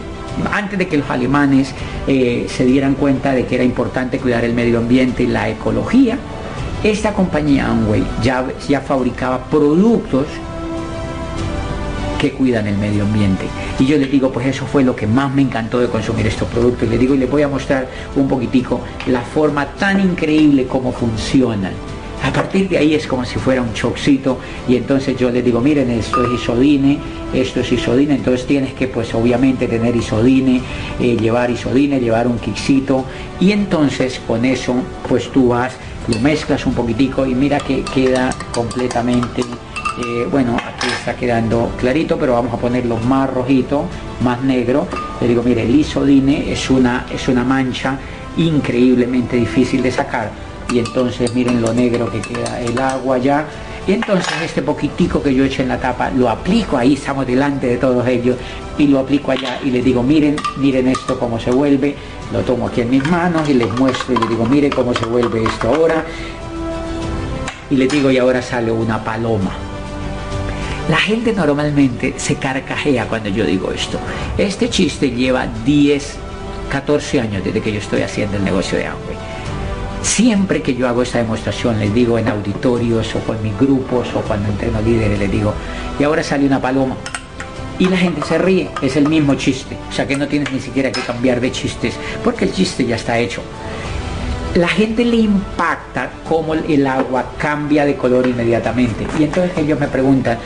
[0.52, 1.74] antes de que los alemanes
[2.08, 6.18] eh, se dieran cuenta de que era importante cuidar el medio ambiente y la ecología,
[6.84, 10.26] esta compañía Amway ya, ya fabricaba productos
[12.20, 13.46] que cuidan el medio ambiente.
[13.80, 16.48] Y yo les digo, pues eso fue lo que más me encantó de consumir estos
[16.50, 16.88] productos.
[16.88, 20.92] Y les digo, y les voy a mostrar un poquitico la forma tan increíble como
[20.92, 21.74] funcionan.
[22.24, 25.60] A partir de ahí es como si fuera un chocito y entonces yo les digo,
[25.60, 27.00] miren, esto es isodine,
[27.34, 30.62] esto es isodine, entonces tienes que pues obviamente tener isodine,
[31.00, 33.06] eh, llevar isodine, llevar un quixito
[33.40, 34.76] y entonces con eso
[35.10, 35.74] pues tú vas,
[36.08, 39.44] lo mezclas un poquitico y mira que queda completamente
[39.98, 43.86] eh, bueno, aquí está quedando clarito, pero vamos a ponerlo más rojito,
[44.24, 44.88] más negro.
[45.20, 47.98] Le digo, mire, el isodine es una, es una mancha
[48.38, 50.32] increíblemente difícil de sacar.
[50.72, 53.46] Y entonces miren lo negro que queda el agua ya.
[53.88, 57.68] Y entonces este poquitico que yo eché en la tapa lo aplico, ahí estamos delante
[57.68, 58.38] de todos ellos,
[58.78, 61.96] y lo aplico allá y les digo, miren, miren esto cómo se vuelve,
[62.32, 65.06] lo tomo aquí en mis manos y les muestro y les digo, miren cómo se
[65.06, 66.06] vuelve esto ahora.
[67.70, 69.52] Y les digo, y ahora sale una paloma.
[70.90, 73.98] La gente normalmente se carcajea cuando yo digo esto.
[74.38, 76.18] Este chiste lleva 10,
[76.70, 79.31] 14 años desde que yo estoy haciendo el negocio de Amway.
[80.02, 84.22] Siempre que yo hago esta demostración, les digo en auditorios o con mis grupos o
[84.22, 85.54] cuando entreno líderes, les digo,
[86.00, 86.96] y ahora sale una paloma.
[87.78, 89.78] Y la gente se ríe, es el mismo chiste.
[89.90, 92.96] O sea que no tienes ni siquiera que cambiar de chistes, porque el chiste ya
[92.96, 93.42] está hecho.
[94.56, 99.08] La gente le impacta cómo el agua cambia de color inmediatamente.
[99.20, 100.38] Y entonces ellos me preguntan,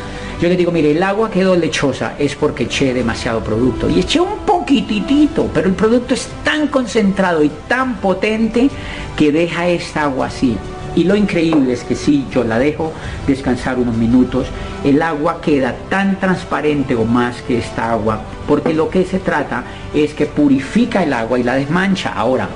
[0.42, 3.90] yo le digo, mire, el agua quedó lechosa es porque eché demasiado producto.
[3.90, 8.70] Y eché un poquitito, pero el producto es tan concentrado y tan potente
[9.16, 10.58] que deja esta agua así.
[10.96, 12.92] Y lo increíble es que si yo la dejo
[13.28, 14.48] descansar unos minutos,
[14.84, 19.64] el agua queda tan transparente o más que esta agua, porque lo que se trata
[19.94, 22.14] es que purifica el agua y la desmancha.
[22.16, 22.48] Ahora,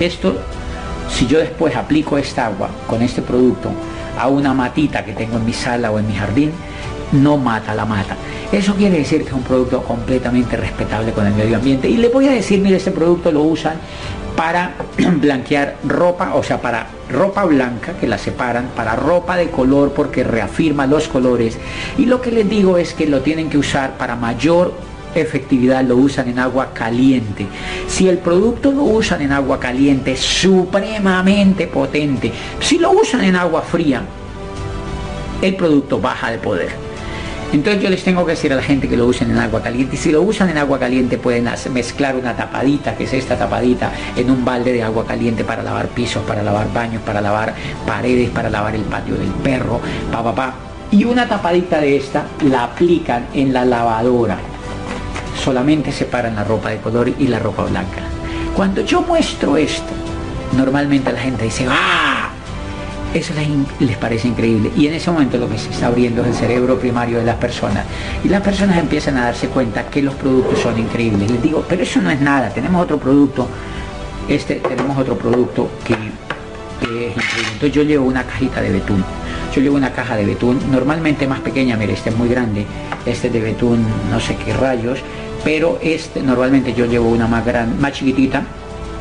[0.00, 0.36] esto,
[1.08, 3.70] si yo después aplico esta agua con este producto
[4.18, 6.52] a una matita que tengo en mi sala o en mi jardín,
[7.14, 8.16] no mata la mata.
[8.52, 11.88] Eso quiere decir que es un producto completamente respetable con el medio ambiente.
[11.88, 13.76] Y le voy a decir, mire, este producto lo usan
[14.36, 19.92] para blanquear ropa, o sea, para ropa blanca que la separan, para ropa de color
[19.92, 21.58] porque reafirma los colores.
[21.98, 24.72] Y lo que les digo es que lo tienen que usar para mayor
[25.14, 27.46] efectividad lo usan en agua caliente.
[27.86, 32.32] Si el producto lo usan en agua caliente, es supremamente potente.
[32.60, 34.02] Si lo usan en agua fría,
[35.40, 36.83] el producto baja de poder.
[37.54, 39.94] Entonces yo les tengo que decir a la gente que lo usen en agua caliente.
[39.94, 43.92] Y si lo usan en agua caliente pueden mezclar una tapadita, que es esta tapadita,
[44.16, 47.54] en un balde de agua caliente para lavar pisos, para lavar baños, para lavar
[47.86, 50.54] paredes, para lavar el patio del perro, pa, pa, pa.
[50.90, 54.36] Y una tapadita de esta la aplican en la lavadora.
[55.40, 58.00] Solamente separan la ropa de color y la ropa blanca.
[58.56, 59.92] Cuando yo muestro esto,
[60.56, 62.23] normalmente la gente dice, ¡ah!
[63.14, 63.32] Eso
[63.78, 64.72] les, parece increíble.
[64.76, 67.36] Y en ese momento lo que se está abriendo es el cerebro primario de las
[67.36, 67.84] personas.
[68.24, 71.30] Y las personas empiezan a darse cuenta que los productos son increíbles.
[71.30, 72.50] Les digo, pero eso no es nada.
[72.50, 73.48] Tenemos otro producto.
[74.28, 77.52] Este, tenemos otro producto que, es increíble.
[77.52, 79.04] Entonces yo llevo una cajita de betún.
[79.54, 82.66] yo llevo una caja de betún, normalmente más pequeña, mire, este es muy grande,
[83.06, 84.98] este de betún, no sé qué rayos,
[85.44, 88.42] pero este normalmente yo llevo una más grande, más chiquitita,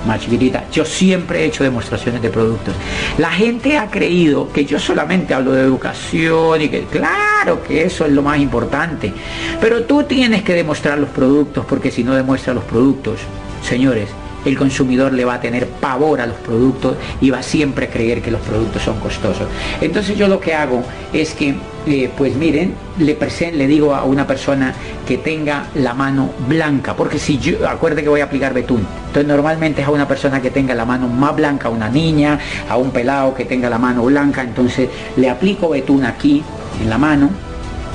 [0.06, 0.66] más chiquitita.
[0.72, 2.74] Yo siempre he hecho demostraciones de productos.
[3.18, 8.06] La gente ha creído que yo solamente hablo de educación y que claro que eso
[8.06, 9.14] es lo más importante.
[9.62, 13.20] Pero tú tienes que demostrar los productos porque si no demuestras los productos,
[13.68, 14.10] señores,
[14.45, 18.21] el consumidor le va a tener pavor a los productos y va siempre a creer
[18.21, 19.47] que los productos son costosos.
[19.81, 24.03] Entonces yo lo que hago es que, eh, pues miren, le, presento, le digo a
[24.03, 24.73] una persona
[25.07, 29.27] que tenga la mano blanca, porque si yo, acuerde que voy a aplicar betún, entonces
[29.27, 32.39] normalmente es a una persona que tenga la mano más blanca, a una niña,
[32.69, 36.43] a un pelado que tenga la mano blanca, entonces le aplico betún aquí
[36.81, 37.29] en la mano,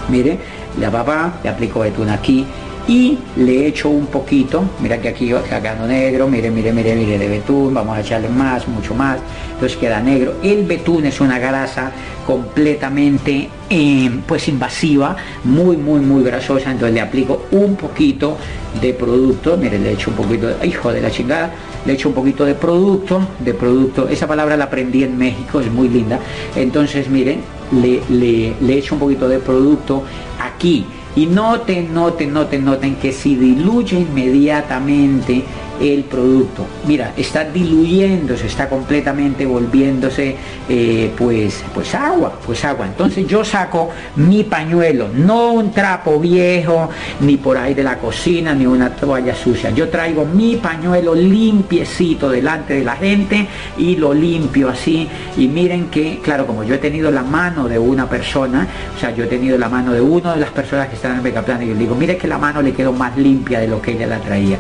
[0.08, 0.38] mire,
[0.78, 2.46] la papá, le aplico betún aquí
[2.88, 7.28] y le echo un poquito, mira que aquí sacando negro, mire, mire, mire, mire de
[7.28, 9.18] betún, vamos a echarle más, mucho más,
[9.52, 10.36] entonces queda negro.
[10.42, 11.92] El betún es una grasa
[12.26, 18.38] completamente eh, pues invasiva, muy, muy, muy grasosa, entonces le aplico un poquito
[18.80, 21.52] de producto, mire, le echo un poquito, de, hijo de la chingada,
[21.84, 25.70] le echo un poquito de producto, de producto, esa palabra la aprendí en México, es
[25.70, 26.18] muy linda,
[26.56, 30.04] entonces miren, le, le, le echo un poquito de producto
[30.40, 30.86] aquí,
[31.16, 35.44] y noten, noten, noten, noten que si diluye inmediatamente
[35.80, 36.66] el producto.
[36.86, 40.36] Mira, está diluyéndose, está completamente volviéndose
[40.68, 42.86] eh, pues, pues agua, pues agua.
[42.86, 46.88] Entonces yo saco mi pañuelo, no un trapo viejo,
[47.20, 49.70] ni por ahí de la cocina, ni una toalla sucia.
[49.70, 55.08] Yo traigo mi pañuelo limpiecito delante de la gente y lo limpio así.
[55.36, 58.66] Y miren que, claro, como yo he tenido la mano de una persona,
[58.96, 61.26] o sea, yo he tenido la mano de una de las personas que están en
[61.26, 63.80] el Plan y yo digo, mire que la mano le quedó más limpia de lo
[63.80, 64.56] que ella la traía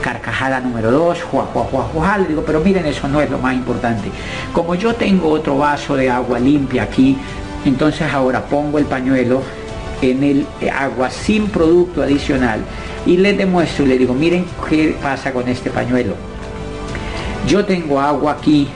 [0.00, 3.38] carcajada número dos, juá, juá, juá, juá, le digo, pero miren, eso no es lo
[3.38, 4.10] más importante.
[4.52, 7.16] Como yo tengo otro vaso de agua limpia aquí,
[7.64, 9.42] entonces ahora pongo el pañuelo
[10.02, 12.60] en el agua sin producto adicional
[13.06, 16.14] y les demuestro y le digo, miren qué pasa con este pañuelo.
[17.46, 18.68] Yo tengo agua aquí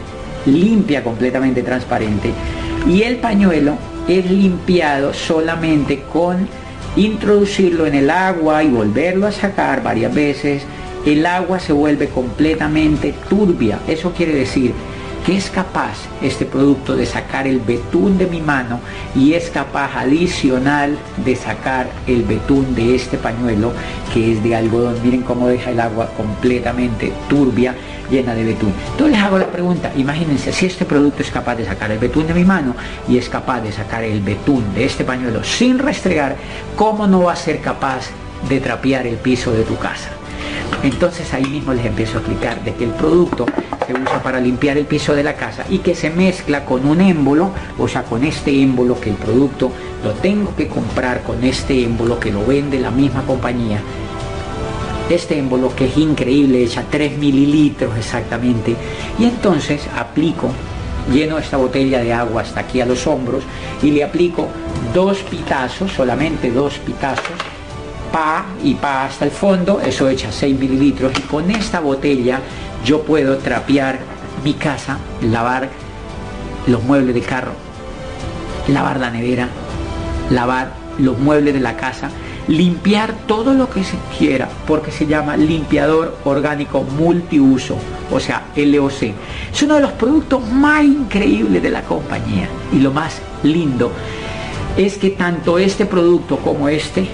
[0.47, 2.31] limpia, completamente transparente
[2.87, 3.77] y el pañuelo
[4.09, 6.47] es limpiado solamente con
[6.97, 10.63] introducirlo en el agua y volverlo a sacar varias veces
[11.07, 13.79] el agua se vuelve completamente turbia.
[13.87, 14.73] Eso quiere decir
[15.25, 18.81] que es capaz este producto de sacar el betún de mi mano
[19.15, 23.73] y es capaz adicional de sacar el betún de este pañuelo
[24.13, 24.97] que es de algodón.
[25.03, 27.75] Miren cómo deja el agua completamente turbia,
[28.11, 28.75] llena de betún.
[28.93, 32.27] Entonces les hago la pregunta, imagínense, si este producto es capaz de sacar el betún
[32.27, 32.75] de mi mano
[33.09, 36.37] y es capaz de sacar el betún de este pañuelo sin restregar,
[36.77, 38.11] ¿cómo no va a ser capaz
[38.49, 40.11] de trapear el piso de tu casa?
[40.83, 43.47] Entonces ahí mismo les empiezo a explicar de que el producto
[43.87, 47.01] se usa para limpiar el piso de la casa y que se mezcla con un
[47.01, 49.71] émbolo, o sea, con este émbolo que el producto
[50.03, 53.81] lo tengo que comprar con este émbolo que lo vende la misma compañía.
[55.09, 58.75] Este émbolo que es increíble, echa 3 mililitros exactamente.
[59.19, 60.51] Y entonces aplico,
[61.13, 63.43] lleno esta botella de agua hasta aquí a los hombros
[63.83, 64.49] y le aplico
[64.95, 67.54] dos pitazos, solamente dos pitazos
[68.15, 72.39] pa y pa hasta el fondo, eso echa 6 mililitros y con esta botella
[72.85, 73.99] yo puedo trapear
[74.45, 75.69] mi casa, lavar
[76.69, 77.51] los muebles del carro,
[78.69, 79.49] lavar la nevera,
[80.31, 82.09] lavar los muebles de la casa,
[82.47, 87.77] limpiar todo lo que se quiera, porque se llama limpiador orgánico multiuso,
[88.13, 89.13] o sea, LOC.
[89.53, 93.91] Es uno de los productos más increíbles de la compañía y lo más lindo
[94.77, 97.09] es que tanto este producto como este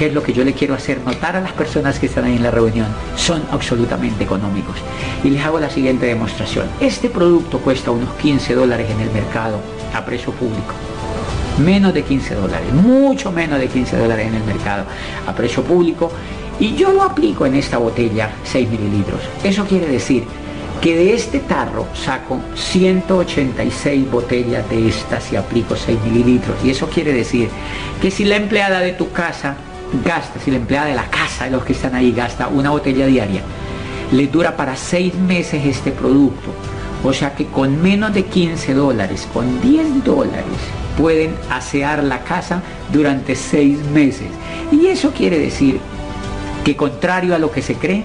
[0.00, 2.36] que es lo que yo le quiero hacer notar a las personas que están ahí
[2.36, 2.86] en la reunión,
[3.16, 4.76] son absolutamente económicos.
[5.22, 6.64] Y les hago la siguiente demostración.
[6.80, 9.60] Este producto cuesta unos 15 dólares en el mercado
[9.94, 10.72] a precio público.
[11.58, 14.84] Menos de 15 dólares, mucho menos de 15 dólares en el mercado
[15.26, 16.10] a precio público.
[16.58, 19.20] Y yo lo aplico en esta botella 6 mililitros.
[19.44, 20.24] Eso quiere decir
[20.80, 26.56] que de este tarro saco 186 botellas de estas y aplico 6 mililitros.
[26.64, 27.50] Y eso quiere decir
[28.00, 29.56] que si la empleada de tu casa
[30.04, 33.42] gasta, si la empleada de la casa los que están ahí gasta una botella diaria,
[34.12, 36.50] le dura para seis meses este producto.
[37.02, 40.44] O sea que con menos de 15 dólares, con 10 dólares,
[40.98, 42.62] pueden asear la casa
[42.92, 44.28] durante seis meses.
[44.70, 45.80] Y eso quiere decir
[46.64, 48.04] que contrario a lo que se cree,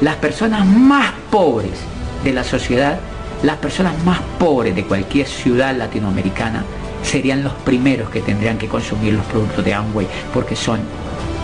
[0.00, 1.78] las personas más pobres
[2.22, 3.00] de la sociedad,
[3.42, 6.64] las personas más pobres de cualquier ciudad latinoamericana,
[7.02, 10.80] serían los primeros que tendrían que consumir los productos de Amway porque son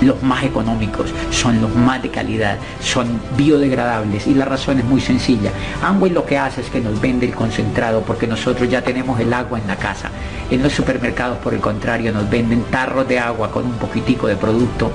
[0.06, 5.00] los más económicos, son los más de calidad, son biodegradables y la razón es muy
[5.00, 5.50] sencilla.
[5.82, 9.32] Amway lo que hace es que nos vende el concentrado porque nosotros ya tenemos el
[9.32, 10.10] agua en la casa.
[10.50, 14.36] En los supermercados, por el contrario, nos venden tarros de agua con un poquitico de
[14.36, 14.92] producto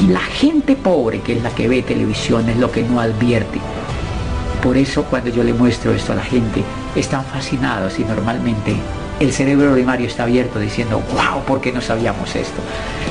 [0.00, 3.60] y la gente pobre, que es la que ve televisión, es lo que no advierte.
[4.62, 6.62] Por eso cuando yo le muestro esto a la gente,
[6.94, 8.76] están fascinados y normalmente
[9.20, 12.60] el cerebro primario está abierto diciendo, wow, ¿por qué no sabíamos esto?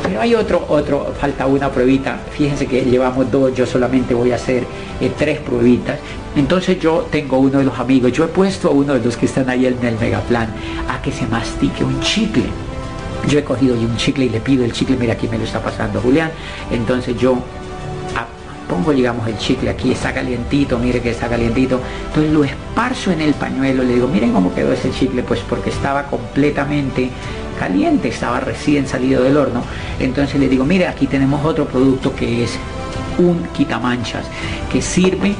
[0.03, 2.19] Pero hay otro, otro, falta una pruebita.
[2.31, 4.63] Fíjense que llevamos dos, yo solamente voy a hacer
[4.99, 5.99] eh, tres pruebitas.
[6.35, 9.25] Entonces yo tengo uno de los amigos, yo he puesto a uno de los que
[9.25, 10.49] están ahí en el megaplan
[10.89, 12.45] a que se mastique un chicle.
[13.27, 15.61] Yo he cogido un chicle y le pido el chicle, mira aquí me lo está
[15.61, 16.31] pasando Julián.
[16.71, 17.37] Entonces yo
[18.71, 23.33] pongo el chicle aquí, está calientito, mire que está calientito, entonces lo esparzo en el
[23.33, 27.09] pañuelo, le digo, miren cómo quedó ese chicle, pues porque estaba completamente
[27.59, 29.61] caliente, estaba recién salido del horno,
[29.99, 32.57] entonces le digo, mire aquí tenemos otro producto que es
[33.17, 34.25] un quitamanchas,
[34.71, 35.35] que sirve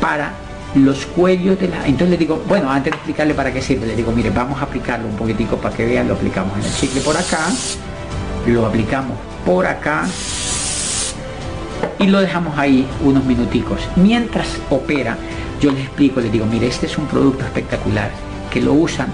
[0.00, 0.32] para
[0.74, 1.86] los cuellos de la...
[1.86, 4.64] Entonces le digo, bueno, antes de explicarle para qué sirve, le digo, mire, vamos a
[4.64, 7.46] aplicarlo un poquitico para que vean, lo aplicamos en el chicle por acá,
[8.46, 10.06] lo aplicamos por acá,
[12.00, 13.80] y lo dejamos ahí unos minuticos.
[13.94, 15.18] Mientras opera,
[15.60, 18.10] yo les explico, les digo, mire, este es un producto espectacular
[18.50, 19.08] que lo usan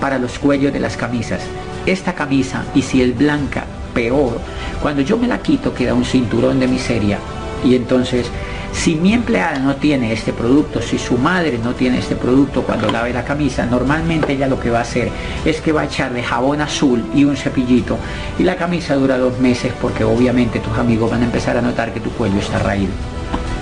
[0.00, 1.40] para los cuellos de las camisas.
[1.86, 3.64] Esta camisa, y si es blanca,
[3.94, 4.40] peor.
[4.82, 7.18] Cuando yo me la quito queda un cinturón de miseria.
[7.64, 8.26] Y entonces
[8.72, 12.90] si mi empleada no tiene este producto, si su madre no tiene este producto cuando
[12.90, 15.10] lave la camisa, normalmente ella lo que va a hacer
[15.44, 17.98] es que va a echarle jabón azul y un cepillito
[18.38, 21.92] y la camisa dura dos meses porque obviamente tus amigos van a empezar a notar
[21.92, 22.92] que tu cuello está raído.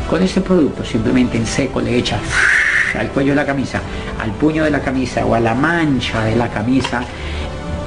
[0.09, 2.21] Con este producto simplemente en seco le echas
[2.99, 3.81] al cuello de la camisa,
[4.21, 7.03] al puño de la camisa o a la mancha de la camisa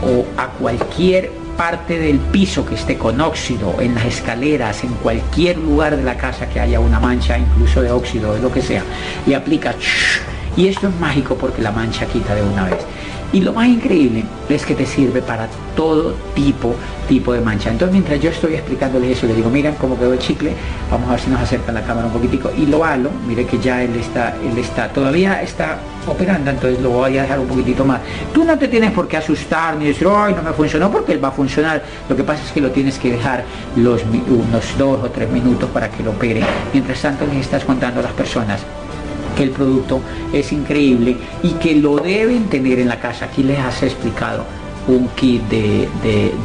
[0.02, 5.58] o a cualquier parte del piso que esté con óxido, en las escaleras, en cualquier
[5.58, 8.84] lugar de la casa que haya una mancha, incluso de óxido, de lo que sea,
[9.26, 9.76] y aplica
[10.56, 12.78] y esto es mágico porque la mancha quita de una vez.
[13.34, 16.76] Y lo más increíble es que te sirve para todo tipo,
[17.08, 17.72] tipo de mancha.
[17.72, 20.54] Entonces mientras yo estoy explicándoles eso, le digo, miren cómo quedó el chicle,
[20.92, 23.58] vamos a ver si nos acerca la cámara un poquitico y lo halo, mire que
[23.58, 27.84] ya él está, él está, todavía está operando, entonces lo voy a dejar un poquitito
[27.84, 28.02] más.
[28.36, 31.24] Tú no te tienes por qué asustar ni decir, ay, no me funcionó porque él
[31.24, 31.84] va a funcionar.
[32.08, 33.44] Lo que pasa es que lo tienes que dejar
[33.76, 36.44] los, unos dos o tres minutos para que lo opere.
[36.72, 38.62] Mientras tanto les estás contando a las personas
[39.34, 43.26] que el producto es increíble y que lo deben tener en la casa.
[43.26, 44.46] Aquí les has explicado
[44.88, 45.88] un kit de,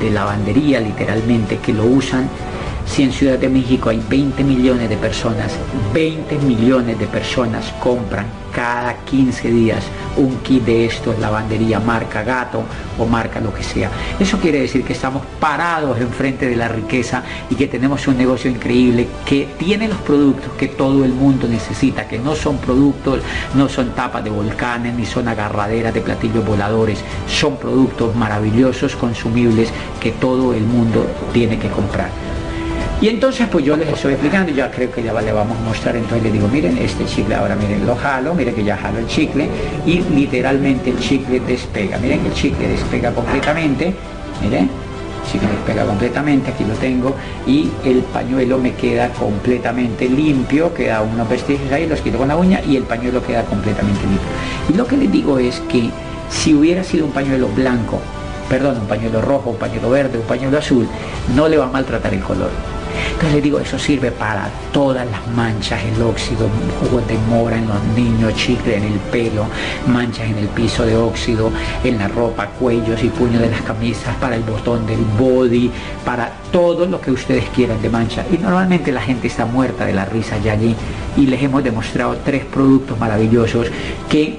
[0.01, 2.29] de lavandería literalmente que lo usan
[2.89, 5.53] si en Ciudad de México hay 20 millones de personas,
[5.93, 9.85] 20 millones de personas compran cada 15 días
[10.17, 12.65] un kit de estos, lavandería marca gato
[12.99, 13.91] o marca lo que sea.
[14.19, 18.51] Eso quiere decir que estamos parados enfrente de la riqueza y que tenemos un negocio
[18.51, 23.21] increíble que tiene los productos que todo el mundo necesita, que no son productos,
[23.55, 29.69] no son tapas de volcanes, ni son agarraderas de platillos voladores, son productos maravillosos, consumibles
[30.01, 32.28] que todo el mundo tiene que comprar.
[33.01, 35.95] Y entonces pues yo les estoy explicando, ya creo que ya le vamos a mostrar,
[35.95, 39.07] entonces le digo, miren este chicle, ahora miren, lo jalo, miren que ya jalo el
[39.07, 39.49] chicle
[39.87, 43.95] y literalmente el chicle despega, miren que el chicle despega completamente,
[44.43, 47.15] miren, el chicle despega completamente, aquí lo tengo
[47.47, 52.37] y el pañuelo me queda completamente limpio, queda unos vestigios ahí, los quito con la
[52.37, 54.29] uña y el pañuelo queda completamente limpio.
[54.71, 55.89] Y lo que les digo es que
[56.31, 58.01] si hubiera sido un pañuelo blanco,
[58.49, 60.89] perdón, un pañuelo rojo, un pañuelo verde, un pañuelo azul,
[61.35, 62.51] no le va a maltratar el color
[63.19, 66.49] entonces le digo, eso sirve para todas las manchas, el óxido,
[66.81, 69.47] jugo de mora en los niños, chicle en el pelo,
[69.87, 71.51] manchas en el piso de óxido,
[71.85, 75.71] en la ropa, cuellos y puños de las camisas, para el botón del body,
[76.05, 78.25] para todo lo que ustedes quieran de mancha.
[78.33, 80.75] Y normalmente la gente está muerta de la risa ya allí
[81.17, 83.67] y les hemos demostrado tres productos maravillosos
[84.09, 84.39] que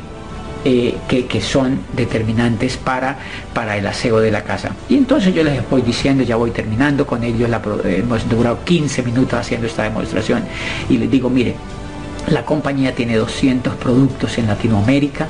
[0.66, 3.18] eh, que, son determinantes para,
[3.54, 4.72] para el aseo de la casa.
[4.90, 9.04] Y entonces yo les voy diciendo, ya voy terminando con ellos, la, hemos durado 15
[9.04, 10.44] minutos haciendo esta demostración
[10.90, 11.56] y les digo, mire,
[12.28, 15.30] la compañía tiene 200 productos en Latinoamérica,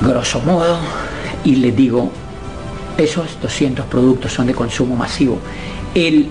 [0.00, 0.78] grosso modo,
[1.44, 2.10] y les digo,
[2.96, 5.38] esos 200 productos son de consumo masivo.
[5.94, 6.30] El,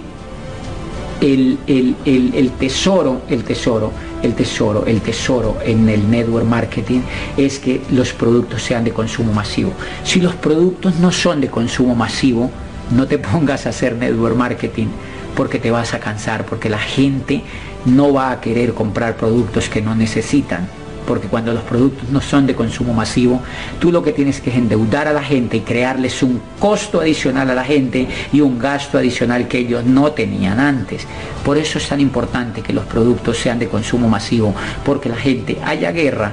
[1.21, 1.59] el,
[2.07, 3.91] el tesoro, el tesoro
[4.23, 7.01] el tesoro, el tesoro en el network marketing
[7.37, 9.73] es que los productos sean de consumo masivo.
[10.03, 12.49] Si los productos no son de consumo masivo,
[12.91, 14.87] no te pongas a hacer network marketing
[15.35, 17.43] porque te vas a cansar, porque la gente
[17.85, 20.67] no va a querer comprar productos que no necesitan.
[21.05, 23.41] Porque cuando los productos no son de consumo masivo,
[23.79, 27.49] tú lo que tienes que es endeudar a la gente y crearles un costo adicional
[27.49, 31.05] a la gente y un gasto adicional que ellos no tenían antes.
[31.43, 34.53] Por eso es tan importante que los productos sean de consumo masivo,
[34.85, 36.31] porque la gente haya guerra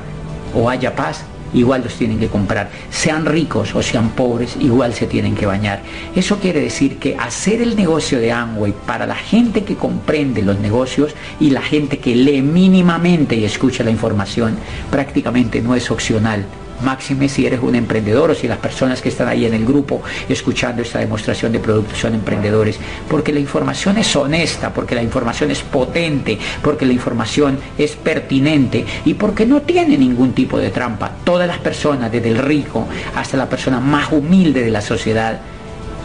[0.54, 2.70] o haya paz, igual los tienen que comprar.
[2.90, 5.82] Sean ricos o sean pobres, igual se tienen que bañar.
[6.14, 10.58] Eso quiere decir que hacer el negocio de Amway para la gente que comprende los
[10.58, 14.56] negocios y la gente que lee mínimamente y escucha la información,
[14.90, 16.46] prácticamente no es opcional
[16.82, 20.02] máxime si eres un emprendedor o si las personas que están ahí en el grupo
[20.28, 22.78] escuchando esta demostración de productos son emprendedores,
[23.08, 28.84] porque la información es honesta, porque la información es potente, porque la información es pertinente
[29.04, 31.10] y porque no tiene ningún tipo de trampa.
[31.24, 35.40] Todas las personas, desde el rico hasta la persona más humilde de la sociedad,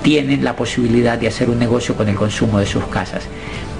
[0.04, 3.24] tienen la posibilidad de hacer un negocio con el consumo de sus casas.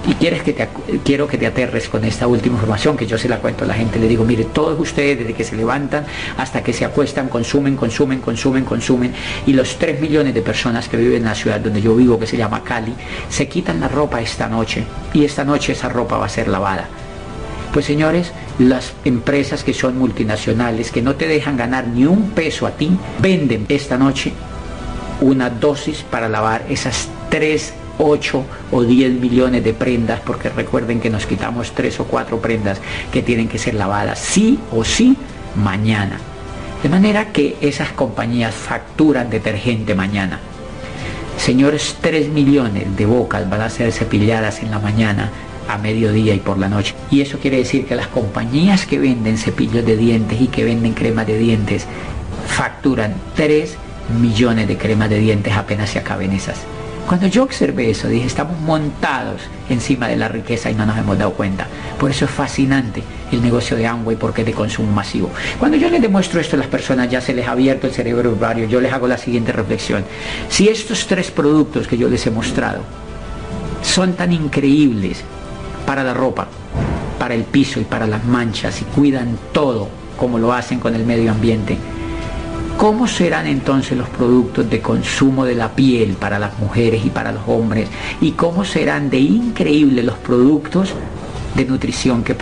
[0.06, 0.68] Y quieres que te,
[1.04, 3.74] quiero que te aterres con esta última información que yo se la cuento a la
[3.74, 3.98] gente.
[3.98, 8.20] Le digo, mire, todos ustedes desde que se levantan hasta que se acuestan, consumen, consumen,
[8.20, 9.12] consumen, consumen.
[9.46, 12.26] Y los 3 millones de personas que viven en la ciudad donde yo vivo, que
[12.26, 12.94] se llama Cali,
[13.28, 14.84] se quitan la ropa esta noche.
[15.12, 16.88] Y esta noche esa ropa va a ser lavada.
[17.72, 22.66] Pues señores, las empresas que son multinacionales, que no te dejan ganar ni un peso
[22.66, 24.32] a ti, venden esta noche
[25.20, 31.10] una dosis para lavar esas tres 8 o 10 millones de prendas, porque recuerden que
[31.10, 32.80] nos quitamos 3 o 4 prendas
[33.12, 35.16] que tienen que ser lavadas sí o sí
[35.54, 36.18] mañana.
[36.82, 40.38] De manera que esas compañías facturan detergente mañana.
[41.38, 45.30] Señores, 3 millones de bocas van a ser cepilladas en la mañana,
[45.68, 46.94] a mediodía y por la noche.
[47.10, 50.94] Y eso quiere decir que las compañías que venden cepillos de dientes y que venden
[50.94, 51.86] crema de dientes
[52.46, 53.76] facturan 3
[54.20, 56.58] millones de cremas de dientes apenas se acaben esas.
[57.06, 61.16] Cuando yo observé eso, dije, estamos montados encima de la riqueza y no nos hemos
[61.16, 61.68] dado cuenta.
[62.00, 63.00] Por eso es fascinante
[63.30, 65.30] el negocio de Amway porque es de consumo masivo.
[65.60, 68.30] Cuando yo les demuestro esto a las personas, ya se les ha abierto el cerebro
[68.30, 70.04] urbano, yo les hago la siguiente reflexión.
[70.48, 72.80] Si estos tres productos que yo les he mostrado
[73.82, 75.22] son tan increíbles
[75.86, 76.48] para la ropa,
[77.20, 81.06] para el piso y para las manchas y cuidan todo como lo hacen con el
[81.06, 81.78] medio ambiente,
[82.76, 87.32] ¿Cómo serán entonces los productos de consumo de la piel para las mujeres y para
[87.32, 87.88] los hombres?
[88.20, 90.92] ¿Y cómo serán de increíbles los productos
[91.54, 92.36] de nutrición que,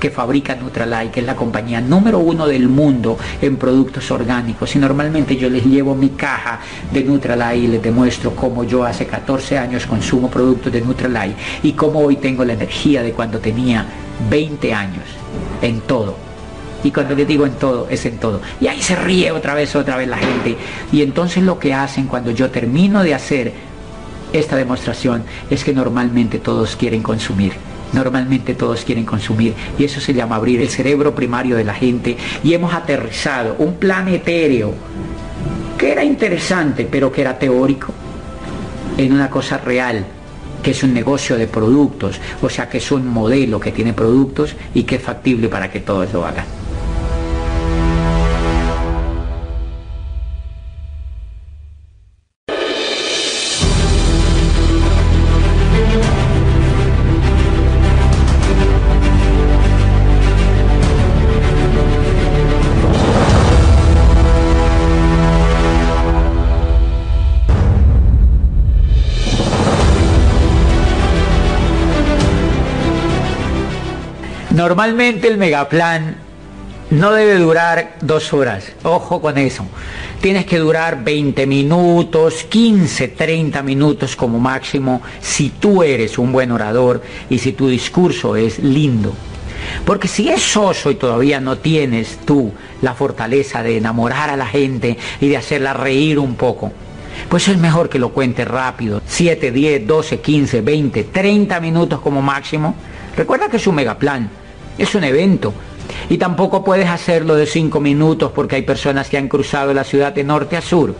[0.00, 4.74] que fabrica Nutralite, que es la compañía número uno del mundo en productos orgánicos.
[4.74, 6.58] Y normalmente yo les llevo mi caja
[6.92, 11.72] de Nutralite y les demuestro cómo yo hace 14 años consumo productos de Nutralite y
[11.74, 13.86] cómo hoy tengo la energía de cuando tenía
[14.28, 15.04] 20 años
[15.62, 16.27] en todo
[16.84, 18.40] y cuando les digo en todo, es en todo.
[18.60, 20.56] Y ahí se ríe otra vez, otra vez la gente.
[20.92, 23.52] Y entonces lo que hacen cuando yo termino de hacer
[24.32, 27.52] esta demostración es que normalmente todos quieren consumir.
[27.92, 32.18] Normalmente todos quieren consumir y eso se llama abrir el cerebro primario de la gente
[32.44, 34.74] y hemos aterrizado un plan etéreo
[35.78, 37.94] que era interesante pero que era teórico
[38.98, 40.04] en una cosa real
[40.62, 44.54] que es un negocio de productos, o sea que es un modelo que tiene productos
[44.74, 46.57] y que es factible para que todos lo hagan.
[74.68, 76.14] Normalmente el megaplan
[76.90, 78.70] no debe durar dos horas.
[78.82, 79.64] Ojo con eso.
[80.20, 86.52] Tienes que durar 20 minutos, 15, 30 minutos como máximo si tú eres un buen
[86.52, 87.00] orador
[87.30, 89.14] y si tu discurso es lindo.
[89.86, 92.52] Porque si es soso y todavía no tienes tú
[92.82, 96.72] la fortaleza de enamorar a la gente y de hacerla reír un poco,
[97.30, 99.00] pues es mejor que lo cuentes rápido.
[99.06, 102.74] 7, 10, 12, 15, 20, 30 minutos como máximo.
[103.16, 104.30] Recuerda que es un megaplan
[104.78, 105.52] es un evento.
[106.08, 110.12] Y tampoco puedes hacerlo de cinco minutos porque hay personas que han cruzado la ciudad
[110.12, 110.94] de norte a sur.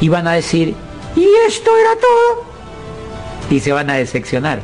[0.00, 0.74] Y van a decir,
[1.16, 2.44] ¿y esto era todo?
[3.50, 4.60] Y se van a decepcionar.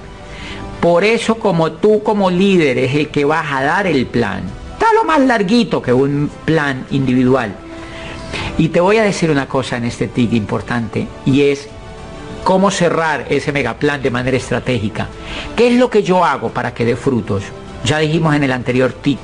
[0.81, 4.43] Por eso como tú como líder es el que vas a dar el plan.
[4.73, 7.55] Está lo más larguito que un plan individual.
[8.59, 11.69] Y te voy a decir una cosa en este TIC importante y es
[12.45, 15.09] cómo cerrar ese megaplan de manera estratégica.
[15.57, 17.43] ¿Qué es lo que yo hago para que dé frutos?
[17.87, 19.18] Ya dijimos en el anterior tip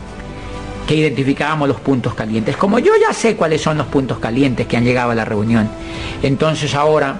[0.86, 2.56] que identificábamos los puntos calientes.
[2.56, 5.68] Como yo ya sé cuáles son los puntos calientes que han llegado a la reunión,
[6.22, 7.16] entonces ahora,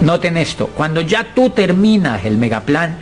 [0.00, 2.98] noten esto, cuando ya tú terminas el megaplan,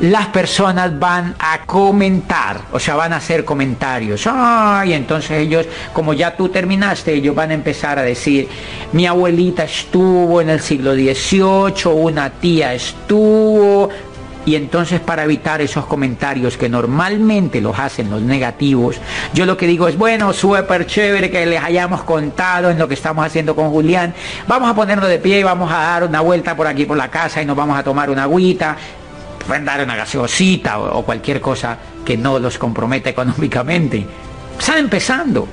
[0.00, 4.28] las personas van a comentar, o sea, van a hacer comentarios.
[4.30, 8.48] Ay, entonces ellos, como ya tú terminaste, ellos van a empezar a decir,
[8.92, 13.88] mi abuelita estuvo en el siglo XVIII, una tía estuvo,
[14.48, 18.96] y entonces para evitar esos comentarios que normalmente los hacen los negativos,
[19.34, 22.94] yo lo que digo es, bueno, súper chévere que les hayamos contado en lo que
[22.94, 24.14] estamos haciendo con Julián.
[24.46, 27.10] Vamos a ponernos de pie y vamos a dar una vuelta por aquí por la
[27.10, 28.74] casa y nos vamos a tomar una agüita,
[29.64, 34.06] dar una gaseosita o, o cualquier cosa que no los comprometa económicamente.
[34.58, 35.46] Están empezando.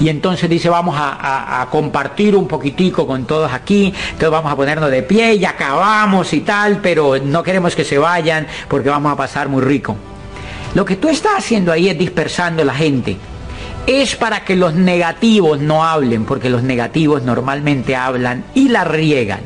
[0.00, 4.90] Y entonces dice, vamos a, compartir un poquitico con todos aquí, entonces vamos a ponernos
[4.90, 9.16] de pie y acabamos y tal, pero no queremos que se vayan porque vamos a
[9.16, 9.96] pasar muy rico.
[10.74, 13.16] Lo que tú estás haciendo ahí es dispersando a la gente.
[13.86, 19.40] Es para que los negativos no hablen, porque los negativos normalmente hablan y la riegan.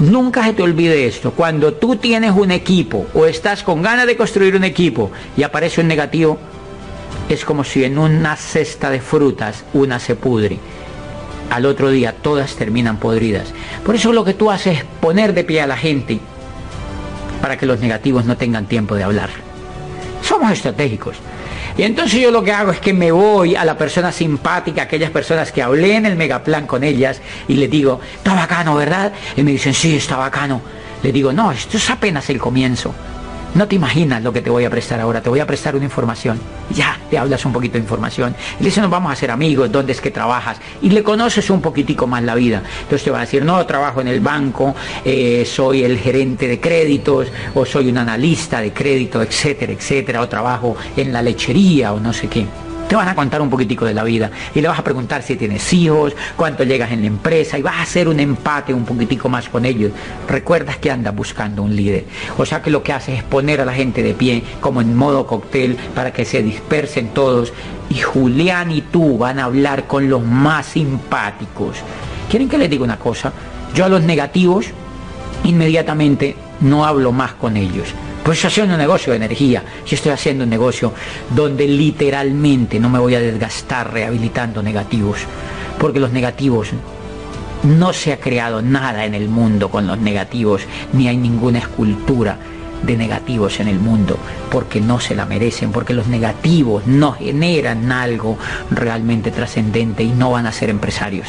[0.00, 1.32] Nunca se te olvide esto.
[1.32, 5.80] Cuando tú tienes un equipo o estás con ganas de construir un equipo y aparece
[5.80, 6.38] un negativo,
[7.32, 10.58] es como si en una cesta de frutas una se pudre.
[11.50, 13.52] Al otro día todas terminan podridas.
[13.84, 16.20] Por eso lo que tú haces es poner de pie a la gente
[17.40, 19.30] para que los negativos no tengan tiempo de hablar.
[20.22, 21.16] Somos estratégicos.
[21.76, 25.10] Y entonces yo lo que hago es que me voy a la persona simpática, aquellas
[25.10, 29.12] personas que hablé en el megaplan con ellas y les digo, está bacano, ¿verdad?
[29.36, 30.60] Y me dicen, sí, está bacano.
[31.02, 32.94] Le digo, no, esto es apenas el comienzo.
[33.54, 35.84] No te imaginas lo que te voy a prestar ahora, te voy a prestar una
[35.84, 36.40] información.
[36.74, 38.34] Ya, te hablas un poquito de información.
[38.58, 40.58] Le dice, nos vamos a hacer amigos, ¿dónde es que trabajas?
[40.80, 42.62] Y le conoces un poquitico más la vida.
[42.82, 44.74] Entonces te va a decir, no, trabajo en el banco,
[45.04, 50.28] eh, soy el gerente de créditos, o soy un analista de crédito, etcétera, etcétera, o
[50.28, 52.46] trabajo en la lechería, o no sé qué.
[52.92, 55.36] Te van a contar un poquitico de la vida y le vas a preguntar si
[55.36, 59.30] tienes hijos, cuánto llegas en la empresa y vas a hacer un empate un poquitico
[59.30, 59.92] más con ellos.
[60.28, 62.04] Recuerdas que andas buscando un líder.
[62.36, 64.94] O sea que lo que haces es poner a la gente de pie como en
[64.94, 67.54] modo cóctel para que se dispersen todos
[67.88, 71.78] y Julián y tú van a hablar con los más simpáticos.
[72.28, 73.32] ¿Quieren que les diga una cosa?
[73.74, 74.66] Yo a los negativos
[75.44, 77.88] inmediatamente no hablo más con ellos.
[78.24, 80.92] Pues estoy haciendo un negocio de energía, yo estoy haciendo un negocio
[81.34, 85.18] donde literalmente no me voy a desgastar rehabilitando negativos,
[85.78, 86.68] porque los negativos
[87.64, 90.62] no se ha creado nada en el mundo con los negativos,
[90.92, 92.38] ni hay ninguna escultura
[92.84, 94.16] de negativos en el mundo,
[94.52, 98.38] porque no se la merecen, porque los negativos no generan algo
[98.70, 101.26] realmente trascendente y no van a ser empresarios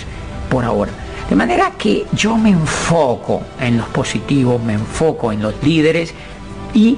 [0.47, 0.91] por ahora.
[1.27, 6.13] De manera que yo me enfoco en los positivos, me enfoco en los líderes,
[6.74, 6.97] y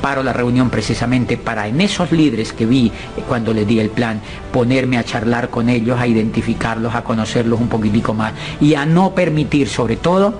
[0.00, 2.92] paro la reunión precisamente para en esos líderes que vi
[3.26, 4.20] cuando les di el plan,
[4.52, 9.14] ponerme a charlar con ellos, a identificarlos, a conocerlos un poquitico más y a no
[9.14, 10.38] permitir sobre todo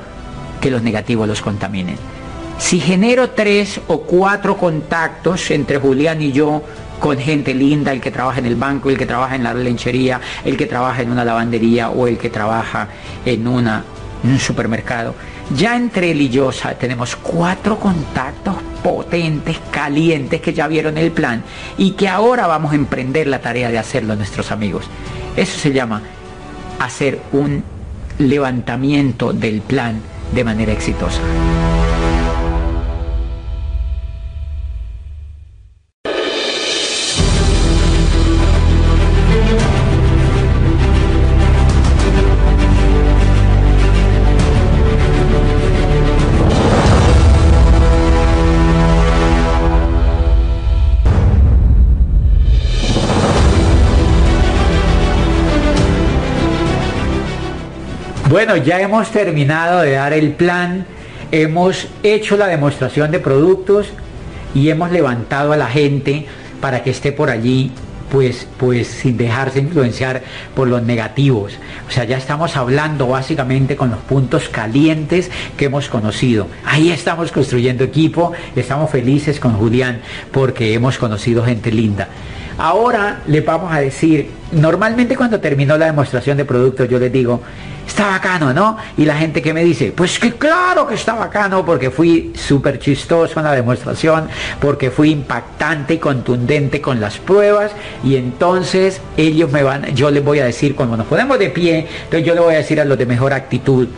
[0.60, 1.96] que los negativos los contaminen.
[2.58, 6.62] Si genero tres o cuatro contactos entre Julián y yo
[6.98, 10.20] con gente linda, el que trabaja en el banco, el que trabaja en la lenchería,
[10.44, 12.88] el que trabaja en una lavandería o el que trabaja
[13.24, 13.84] en, una,
[14.24, 15.14] en un supermercado,
[15.56, 21.42] ya entre él y yo tenemos cuatro contactos potentes, calientes, que ya vieron el plan
[21.76, 24.84] y que ahora vamos a emprender la tarea de hacerlo nuestros amigos.
[25.36, 26.02] Eso se llama
[26.78, 27.64] hacer un
[28.18, 30.00] levantamiento del plan
[30.32, 31.20] de manera exitosa.
[58.28, 60.84] Bueno, ya hemos terminado de dar el plan,
[61.32, 63.88] hemos hecho la demostración de productos
[64.54, 66.26] y hemos levantado a la gente
[66.60, 67.72] para que esté por allí
[68.10, 70.22] pues, pues sin dejarse influenciar
[70.54, 71.54] por los negativos.
[71.88, 76.48] O sea, ya estamos hablando básicamente con los puntos calientes que hemos conocido.
[76.66, 80.02] Ahí estamos construyendo equipo, estamos felices con Julián
[80.32, 82.08] porque hemos conocido gente linda.
[82.58, 87.40] Ahora le vamos a decir, normalmente cuando terminó la demostración de productos yo les digo,
[87.98, 88.76] está bacano, ¿no?
[88.96, 92.78] Y la gente que me dice, pues que claro que está bacano porque fui súper
[92.78, 94.28] chistoso en la demostración,
[94.60, 97.72] porque fui impactante y contundente con las pruebas
[98.04, 101.88] y entonces ellos me van, yo les voy a decir, cuando nos ponemos de pie,
[102.04, 103.88] entonces yo les voy a decir a los de mejor actitud,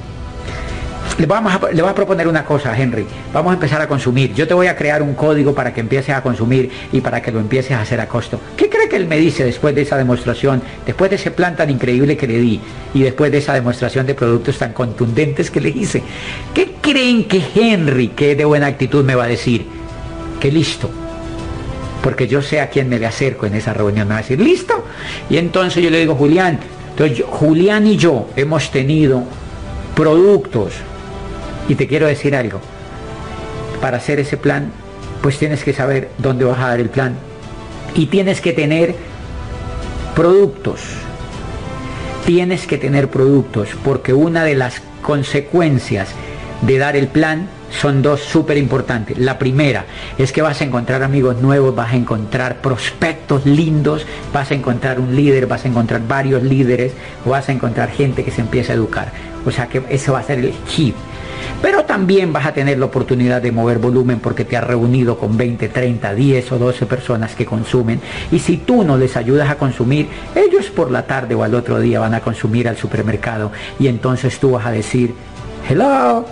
[1.18, 3.06] le, vamos a, voy a proponer una cosa, Henry.
[3.32, 4.32] Vamos a empezar a consumir.
[4.34, 7.30] Yo te voy a crear un código para que empieces a consumir y para que
[7.30, 8.40] lo empieces a hacer a costo.
[8.56, 11.70] ¿Qué cree que él me dice después de esa demostración, después de ese plan tan
[11.70, 12.60] increíble que le di
[12.94, 16.02] y después de esa demostración de productos tan contundentes que le hice?
[16.54, 19.66] ¿Qué creen que Henry, que es de buena actitud, me va a decir?
[20.40, 20.90] Que listo.
[22.02, 24.08] Porque yo sé a quién me le acerco en esa reunión.
[24.08, 24.84] Me va a decir, listo.
[25.28, 26.58] Y entonces yo le digo, Julián,
[26.90, 29.22] entonces, Julián y yo hemos tenido
[29.94, 30.72] productos
[31.70, 32.60] y te quiero decir algo.
[33.80, 34.72] Para hacer ese plan,
[35.22, 37.14] pues tienes que saber dónde vas a dar el plan.
[37.94, 38.96] Y tienes que tener
[40.16, 40.80] productos.
[42.26, 46.08] Tienes que tener productos porque una de las consecuencias
[46.62, 47.48] de dar el plan
[47.80, 49.16] son dos súper importantes.
[49.16, 49.84] La primera
[50.18, 54.98] es que vas a encontrar amigos nuevos, vas a encontrar prospectos lindos, vas a encontrar
[54.98, 56.94] un líder, vas a encontrar varios líderes,
[57.24, 59.12] vas a encontrar gente que se empieza a educar.
[59.46, 60.96] O sea que eso va a ser el chip.
[61.62, 65.36] Pero también vas a tener la oportunidad de mover volumen porque te has reunido con
[65.36, 68.00] 20, 30, 10 o 12 personas que consumen.
[68.32, 71.78] Y si tú no les ayudas a consumir, ellos por la tarde o al otro
[71.80, 73.52] día van a consumir al supermercado.
[73.78, 75.14] Y entonces tú vas a decir,
[75.68, 76.24] hello,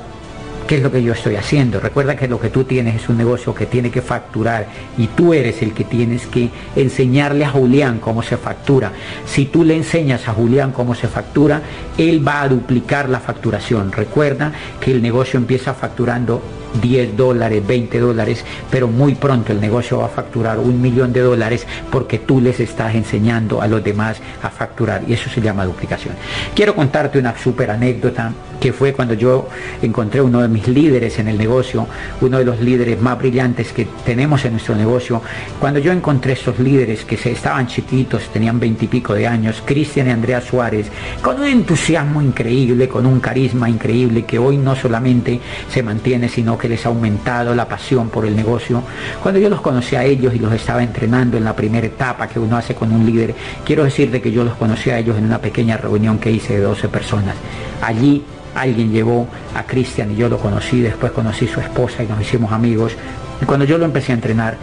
[0.68, 1.80] ¿Qué es lo que yo estoy haciendo?
[1.80, 4.66] Recuerda que lo que tú tienes es un negocio que tiene que facturar
[4.98, 8.92] y tú eres el que tienes que enseñarle a Julián cómo se factura.
[9.24, 11.62] Si tú le enseñas a Julián cómo se factura,
[11.96, 13.92] él va a duplicar la facturación.
[13.92, 16.42] Recuerda que el negocio empieza facturando
[16.80, 21.20] 10 dólares, 20 dólares, pero muy pronto el negocio va a facturar un millón de
[21.20, 25.64] dólares porque tú les estás enseñando a los demás a facturar y eso se llama
[25.64, 26.14] duplicación.
[26.54, 29.48] Quiero contarte una súper anécdota que fue cuando yo
[29.82, 31.86] encontré uno de mis líderes en el negocio,
[32.20, 35.22] uno de los líderes más brillantes que tenemos en nuestro negocio.
[35.60, 40.10] Cuando yo encontré estos líderes que se estaban chiquitos, tenían veintipico de años, Cristian y
[40.10, 40.90] Andrea Suárez,
[41.22, 45.40] con un entusiasmo increíble, con un carisma increíble que hoy no solamente
[45.70, 48.82] se mantiene, sino que les ha aumentado la pasión por el negocio.
[49.22, 52.38] Cuando yo los conocí a ellos y los estaba entrenando en la primera etapa que
[52.38, 53.34] uno hace con un líder,
[53.64, 56.60] quiero decirte que yo los conocí a ellos en una pequeña reunión que hice de
[56.60, 57.34] 12 personas.
[57.82, 62.20] Allí alguien llevó a Cristian y yo lo conocí, después conocí su esposa y nos
[62.20, 62.92] hicimos amigos.
[63.40, 64.56] Y cuando yo lo empecé a entrenar,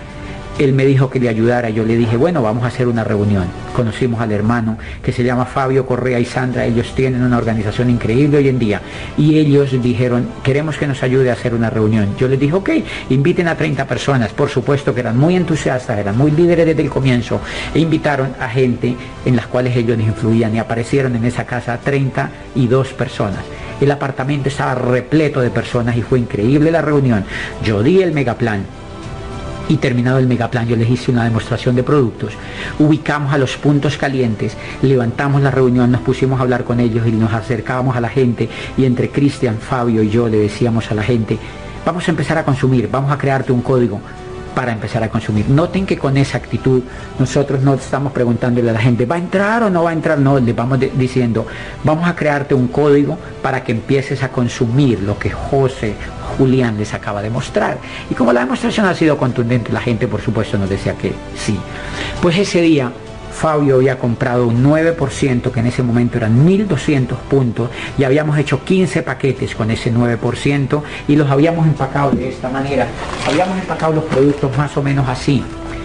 [0.58, 3.46] él me dijo que le ayudara, yo le dije, bueno, vamos a hacer una reunión.
[3.76, 8.38] Conocimos al hermano que se llama Fabio Correa y Sandra, ellos tienen una organización increíble
[8.38, 8.82] hoy en día.
[9.18, 12.16] Y ellos dijeron, queremos que nos ayude a hacer una reunión.
[12.18, 12.70] Yo les dije, ok,
[13.10, 16.90] inviten a 30 personas, por supuesto que eran muy entusiastas, eran muy líderes desde el
[16.90, 17.42] comienzo,
[17.74, 18.96] e invitaron a gente
[19.26, 23.42] en las cuales ellos influían y aparecieron en esa casa 32 personas.
[23.82, 27.26] El apartamento estaba repleto de personas y fue increíble la reunión.
[27.62, 28.64] Yo di el megaplan
[29.68, 32.34] y terminado el megaplan yo les hice una demostración de productos,
[32.80, 37.12] ubicamos a los puntos calientes, levantamos la reunión, nos pusimos a hablar con ellos y
[37.12, 38.50] nos acercábamos a la gente.
[38.78, 41.38] Y entre Cristian, Fabio y yo le decíamos a la gente,
[41.86, 44.02] vamos a empezar a consumir, vamos a crearte un código,
[44.56, 45.50] para empezar a consumir.
[45.50, 46.82] Noten que con esa actitud
[47.20, 50.18] nosotros no estamos preguntándole a la gente, ¿va a entrar o no va a entrar?
[50.18, 51.46] No, le vamos diciendo,
[51.84, 55.94] vamos a crearte un código para que empieces a consumir lo que José,
[56.38, 57.78] Julián les acaba de mostrar.
[58.10, 61.58] Y como la demostración ha sido contundente, la gente por supuesto nos decía que sí.
[62.22, 62.92] Pues ese día
[63.36, 68.64] Fabio había comprado un 9%, que en ese momento eran 1.200 puntos, y habíamos hecho
[68.64, 72.88] 15 paquetes con ese 9% y los habíamos empacado de esta manera.
[73.28, 75.44] Habíamos empacado los productos más o menos así.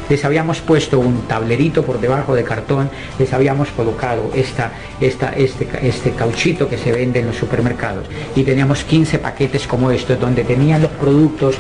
[0.08, 5.68] Les habíamos puesto un tablerito por debajo de cartón, les habíamos colocado esta, esta, este,
[5.82, 10.42] este cauchito que se vende en los supermercados y teníamos 15 paquetes como estos donde
[10.42, 11.54] tenían los productos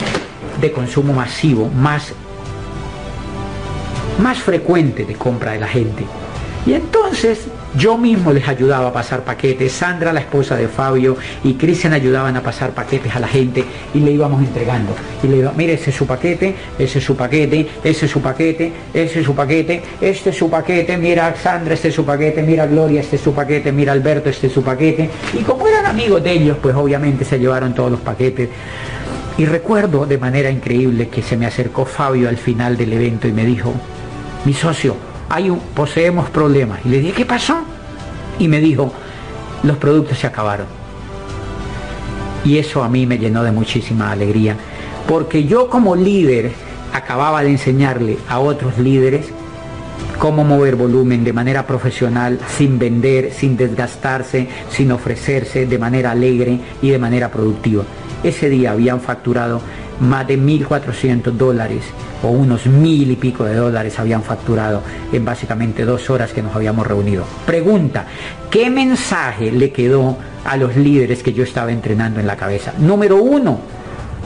[0.60, 2.12] de consumo masivo más
[4.20, 6.04] más frecuente de compra de la gente.
[6.66, 11.54] Y entonces yo mismo les ayudaba a pasar paquetes, Sandra, la esposa de Fabio, y
[11.54, 13.64] Cristian ayudaban a pasar paquetes a la gente
[13.94, 14.92] y le íbamos entregando.
[15.22, 18.20] Y le iba, mire, ese es su paquete, ese es su paquete, ese es su
[18.20, 22.42] paquete, ese es su paquete, este es su paquete, mira Sandra, este es su paquete,
[22.42, 25.08] mira Gloria, este es su paquete, mira Alberto, este es su paquete.
[25.32, 28.48] Y como eran amigos de ellos, pues obviamente se llevaron todos los paquetes.
[29.38, 33.32] Y recuerdo de manera increíble que se me acercó Fabio al final del evento y
[33.32, 33.72] me dijo,
[34.44, 34.96] mi socio,
[35.28, 36.80] hay un, poseemos problemas.
[36.84, 37.58] Y le dije, ¿qué pasó?
[38.38, 38.92] Y me dijo,
[39.62, 40.66] los productos se acabaron.
[42.44, 44.56] Y eso a mí me llenó de muchísima alegría,
[45.06, 46.52] porque yo como líder
[46.92, 49.26] acababa de enseñarle a otros líderes
[50.18, 56.60] cómo mover volumen de manera profesional, sin vender, sin desgastarse, sin ofrecerse, de manera alegre
[56.82, 57.84] y de manera productiva.
[58.22, 59.62] Ese día habían facturado
[60.00, 61.82] más de 1.400 dólares
[62.22, 64.82] o unos mil y pico de dólares habían facturado
[65.12, 67.24] en básicamente dos horas que nos habíamos reunido.
[67.46, 68.06] Pregunta,
[68.50, 72.72] ¿qué mensaje le quedó a los líderes que yo estaba entrenando en la cabeza?
[72.78, 73.60] Número uno,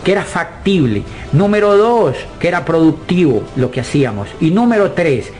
[0.04, 1.02] que era factible.
[1.32, 4.28] Número dos, que era productivo lo que hacíamos.
[4.40, 5.32] Y número tres,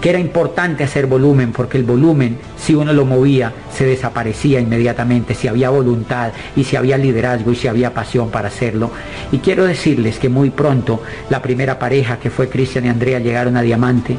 [0.00, 5.34] que era importante hacer volumen, porque el volumen, si uno lo movía, se desaparecía inmediatamente,
[5.34, 8.90] si había voluntad y si había liderazgo y si había pasión para hacerlo.
[9.30, 13.56] Y quiero decirles que muy pronto la primera pareja, que fue Cristian y Andrea, llegaron
[13.56, 14.16] a Diamante.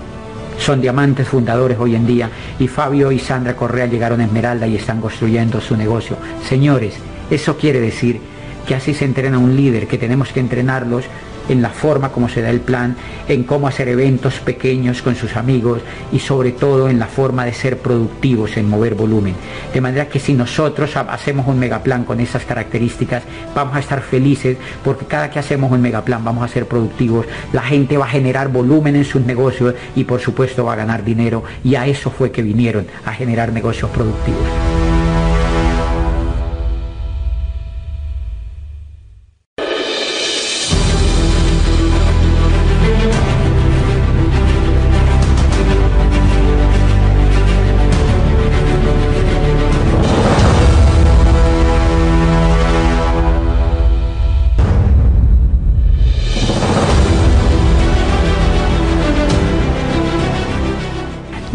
[0.59, 2.29] Son diamantes fundadores hoy en día
[2.59, 6.17] y Fabio y Sandra Correa llegaron a Esmeralda y están construyendo su negocio.
[6.47, 6.93] Señores,
[7.31, 8.19] eso quiere decir
[8.67, 11.05] que así se entrena un líder, que tenemos que entrenarlos
[11.49, 12.95] en la forma como se da el plan,
[13.27, 15.81] en cómo hacer eventos pequeños con sus amigos
[16.11, 19.35] y sobre todo en la forma de ser productivos, en mover volumen.
[19.73, 23.23] De manera que si nosotros hacemos un megaplan con esas características,
[23.55, 27.61] vamos a estar felices porque cada que hacemos un megaplan vamos a ser productivos, la
[27.61, 31.43] gente va a generar volumen en sus negocios y por supuesto va a ganar dinero
[31.63, 34.70] y a eso fue que vinieron, a generar negocios productivos.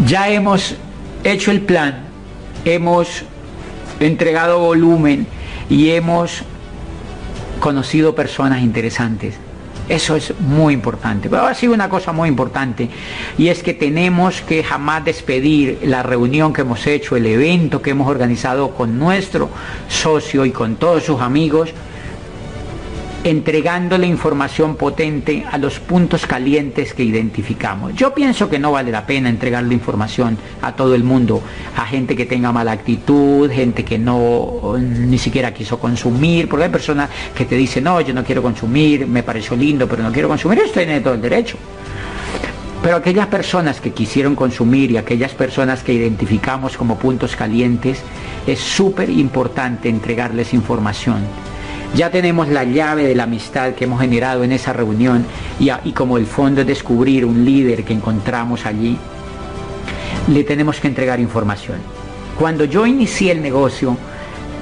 [0.07, 0.75] Ya hemos
[1.25, 2.05] hecho el plan,
[2.63, 3.23] hemos
[3.99, 5.27] entregado volumen
[5.69, 6.43] y hemos
[7.59, 9.35] conocido personas interesantes.
[9.89, 11.29] Eso es muy importante.
[11.29, 12.87] Pero ha sido una cosa muy importante
[13.37, 17.89] y es que tenemos que jamás despedir la reunión que hemos hecho, el evento que
[17.89, 19.49] hemos organizado con nuestro
[19.89, 21.73] socio y con todos sus amigos
[23.23, 27.93] entregándole información potente a los puntos calientes que identificamos.
[27.95, 31.41] Yo pienso que no vale la pena entregarle información a todo el mundo,
[31.75, 36.71] a gente que tenga mala actitud, gente que no ni siquiera quiso consumir, porque hay
[36.71, 40.27] personas que te dicen, no, yo no quiero consumir, me pareció lindo, pero no quiero
[40.27, 41.57] consumir, esto tiene todo el derecho.
[42.81, 48.01] Pero aquellas personas que quisieron consumir y aquellas personas que identificamos como puntos calientes,
[48.45, 51.17] es súper importante entregarles información
[51.95, 55.25] ya tenemos la llave de la amistad que hemos generado en esa reunión
[55.59, 58.97] y, como el fondo es descubrir un líder que encontramos allí,
[60.27, 61.77] le tenemos que entregar información.
[62.37, 63.97] Cuando yo inicié el negocio,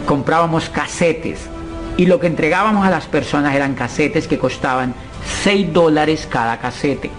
[0.06, 1.48] comprábamos casetes
[1.98, 4.94] y lo que entregábamos a las personas eran casetes que costaban
[5.44, 7.10] 6 dólares cada casete.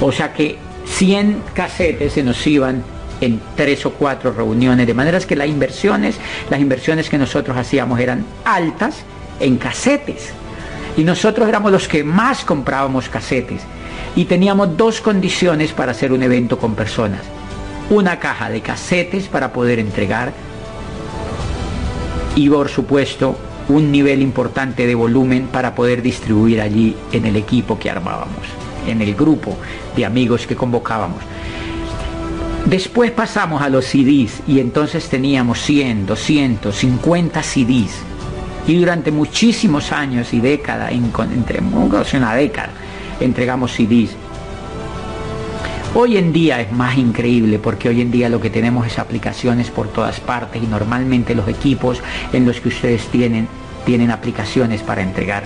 [0.00, 0.56] O sea que
[0.86, 2.82] 100 casetes se nos iban
[3.20, 6.16] en tres o cuatro reuniones, de manera que las inversiones,
[6.50, 9.02] las inversiones que nosotros hacíamos eran altas
[9.40, 10.30] en casetes.
[10.96, 13.62] Y nosotros éramos los que más comprábamos casetes.
[14.16, 17.20] Y teníamos dos condiciones para hacer un evento con personas.
[17.90, 20.32] Una caja de casetes para poder entregar
[22.38, 23.36] y por supuesto
[23.68, 28.46] un nivel importante de volumen para poder distribuir allí en el equipo que armábamos,
[28.86, 29.56] en el grupo
[29.96, 31.22] de amigos que convocábamos.
[32.68, 38.02] Después pasamos a los CDs y entonces teníamos 100, 200, 50 CDs.
[38.66, 42.68] Y durante muchísimos años y décadas, entre una década,
[43.20, 44.10] entregamos CDs.
[45.94, 49.70] Hoy en día es más increíble porque hoy en día lo que tenemos es aplicaciones
[49.70, 52.02] por todas partes y normalmente los equipos
[52.34, 53.48] en los que ustedes tienen
[53.86, 55.44] tienen aplicaciones para entregar.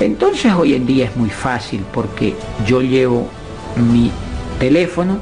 [0.00, 2.34] Entonces hoy en día es muy fácil porque
[2.66, 3.28] yo llevo
[3.76, 4.10] mi
[4.58, 5.20] teléfono,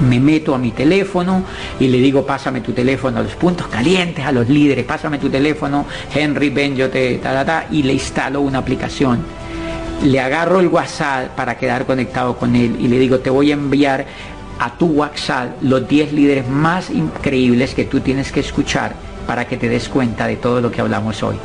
[0.00, 1.44] me meto a mi teléfono
[1.78, 5.28] y le digo pásame tu teléfono a los puntos calientes, a los líderes, pásame tu
[5.28, 9.22] teléfono, Henry Ben, yo te ta, ta, y le instalo una aplicación.
[10.02, 13.54] Le agarro el WhatsApp para quedar conectado con él y le digo te voy a
[13.54, 14.06] enviar
[14.58, 18.94] a tu WhatsApp los 10 líderes más increíbles que tú tienes que escuchar
[19.26, 21.36] para que te des cuenta de todo lo que hablamos hoy.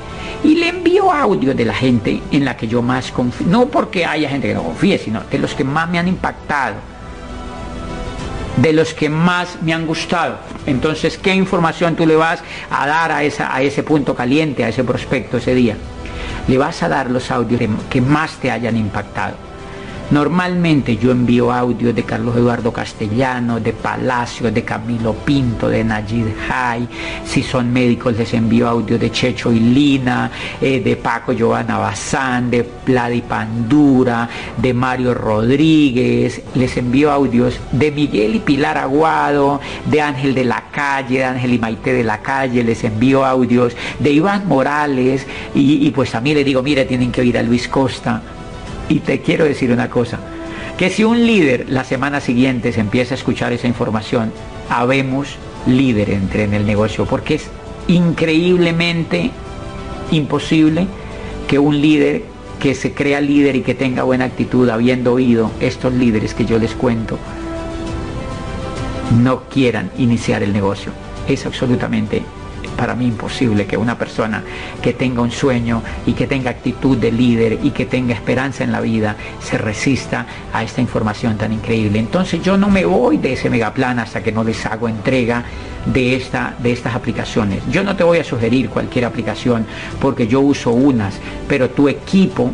[0.43, 4.05] Y le envío audio de la gente en la que yo más confío, no porque
[4.05, 6.75] haya gente que no confíe, sino de los que más me han impactado
[8.61, 10.37] de los que más me han gustado.
[10.65, 14.83] Entonces, ¿qué información tú le vas a dar a, a ese punto caliente, a ese
[14.83, 15.75] prospecto ese día?
[16.47, 19.48] Le vas a dar los audios que más te hayan impactado.
[20.11, 26.25] Normalmente yo envío audio de Carlos Eduardo Castellano, de Palacio, de Camilo Pinto, de Najid
[26.49, 26.87] Hay.
[27.23, 32.49] Si son médicos les envío audio de Checho y Lina, eh, de Paco Giovanna Bazán,
[32.49, 36.41] de Pladi Pandura, de Mario Rodríguez.
[36.55, 41.53] Les envío audios de Miguel y Pilar Aguado, de Ángel de la Calle, de Ángel
[41.53, 42.63] y Maite de la Calle.
[42.63, 47.21] Les envío audios de Iván Morales y, y pues también les digo, mire, tienen que
[47.21, 48.23] oír a Luis Costa
[48.89, 50.19] y te quiero decir una cosa,
[50.77, 54.31] que si un líder la semana siguiente se empieza a escuchar esa información,
[54.69, 55.35] habemos
[55.67, 57.47] líder entre en el negocio, porque es
[57.87, 59.31] increíblemente
[60.11, 60.87] imposible
[61.47, 62.23] que un líder
[62.59, 66.59] que se crea líder y que tenga buena actitud, habiendo oído estos líderes que yo
[66.59, 67.17] les cuento,
[69.21, 70.91] no quieran iniciar el negocio.
[71.27, 72.23] Es absolutamente
[72.79, 74.41] para mí imposible que una persona
[74.81, 78.71] que tenga un sueño y que tenga actitud de líder y que tenga esperanza en
[78.71, 81.99] la vida se resista a esta información tan increíble.
[81.99, 85.43] Entonces yo no me voy de ese megaplan hasta que no les hago entrega
[85.85, 87.61] de, esta, de estas aplicaciones.
[87.69, 89.65] Yo no te voy a sugerir cualquier aplicación
[89.99, 91.19] porque yo uso unas,
[91.49, 92.53] pero tu equipo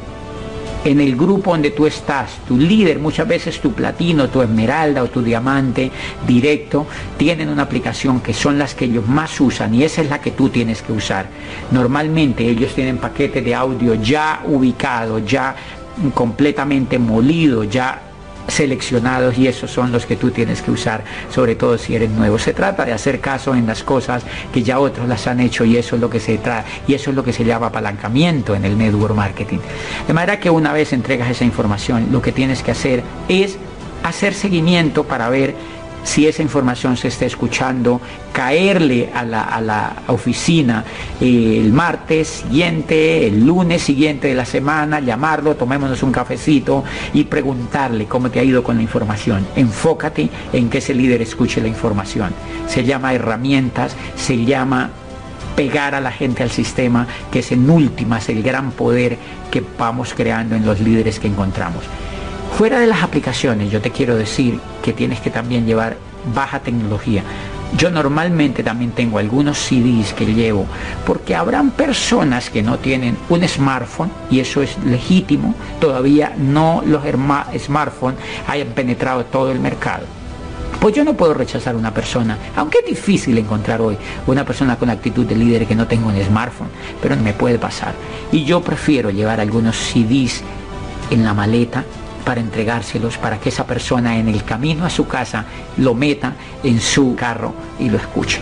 [0.85, 5.07] en el grupo donde tú estás, tu líder, muchas veces tu platino, tu esmeralda o
[5.07, 5.91] tu diamante
[6.27, 6.85] directo,
[7.17, 10.31] tienen una aplicación que son las que ellos más usan y esa es la que
[10.31, 11.25] tú tienes que usar.
[11.71, 15.55] Normalmente ellos tienen paquete de audio ya ubicado, ya
[16.13, 18.01] completamente molido, ya
[18.47, 22.37] seleccionados y esos son los que tú tienes que usar, sobre todo si eres nuevo.
[22.37, 24.23] Se trata de hacer caso en las cosas
[24.53, 27.09] que ya otros las han hecho y eso es lo que se trata y eso
[27.09, 29.59] es lo que se llama apalancamiento en el network marketing.
[30.07, 33.57] De manera que una vez entregas esa información, lo que tienes que hacer es
[34.03, 35.55] hacer seguimiento para ver
[36.05, 37.99] si esa información se está escuchando,
[38.31, 40.85] caerle a la, oficina
[41.19, 46.83] eh, el martes siguiente, el lunes siguiente de la semana, llamarlo, tomémonos un cafecito
[47.13, 49.45] y preguntarle cómo te ha ido con la información.
[49.55, 52.33] Enfócate en que ese líder escuche la información.
[52.67, 54.91] Se llama herramientas, se llama
[55.55, 59.17] pegar a la gente al sistema, que es en últimas el gran poder
[59.49, 61.83] que vamos creando en los líderes que encontramos.
[62.57, 65.97] Fuera de las aplicaciones, yo te quiero decir que tienes que también llevar
[66.33, 67.21] baja tecnología.
[67.77, 70.65] Yo normalmente también tengo algunos CDs que llevo
[71.05, 75.53] porque habrán personas que no tienen un smartphone y eso es legítimo.
[75.81, 77.03] Todavía no los
[77.59, 80.05] smartphones hayan penetrado todo el mercado.
[80.79, 83.97] Pues yo no puedo rechazar una persona, aunque es difícil encontrar hoy
[84.27, 86.69] una persona con actitud de líder que no tenga un smartphone,
[87.01, 87.95] pero me puede pasar.
[88.31, 90.41] Y yo prefiero llevar algunos CDs
[91.11, 91.83] en la maleta
[92.25, 95.45] para entregárselos para que esa persona en el camino a su casa
[95.77, 98.41] lo meta en su carro y lo escuche.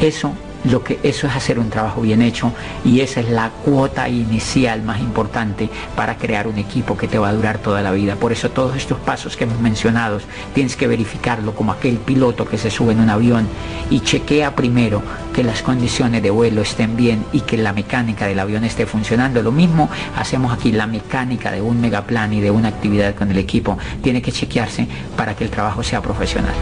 [0.00, 0.32] Eso
[0.64, 2.52] lo que eso es hacer un trabajo bien hecho
[2.84, 7.28] y esa es la cuota inicial más importante para crear un equipo que te va
[7.28, 8.16] a durar toda la vida.
[8.16, 10.20] Por eso todos estos pasos que hemos mencionado
[10.54, 13.48] tienes que verificarlo como aquel piloto que se sube en un avión
[13.90, 15.02] y chequea primero
[15.32, 19.42] que las condiciones de vuelo estén bien y que la mecánica del avión esté funcionando.
[19.42, 23.38] Lo mismo hacemos aquí, la mecánica de un megaplan y de una actividad con el
[23.38, 24.86] equipo tiene que chequearse
[25.16, 26.54] para que el trabajo sea profesional.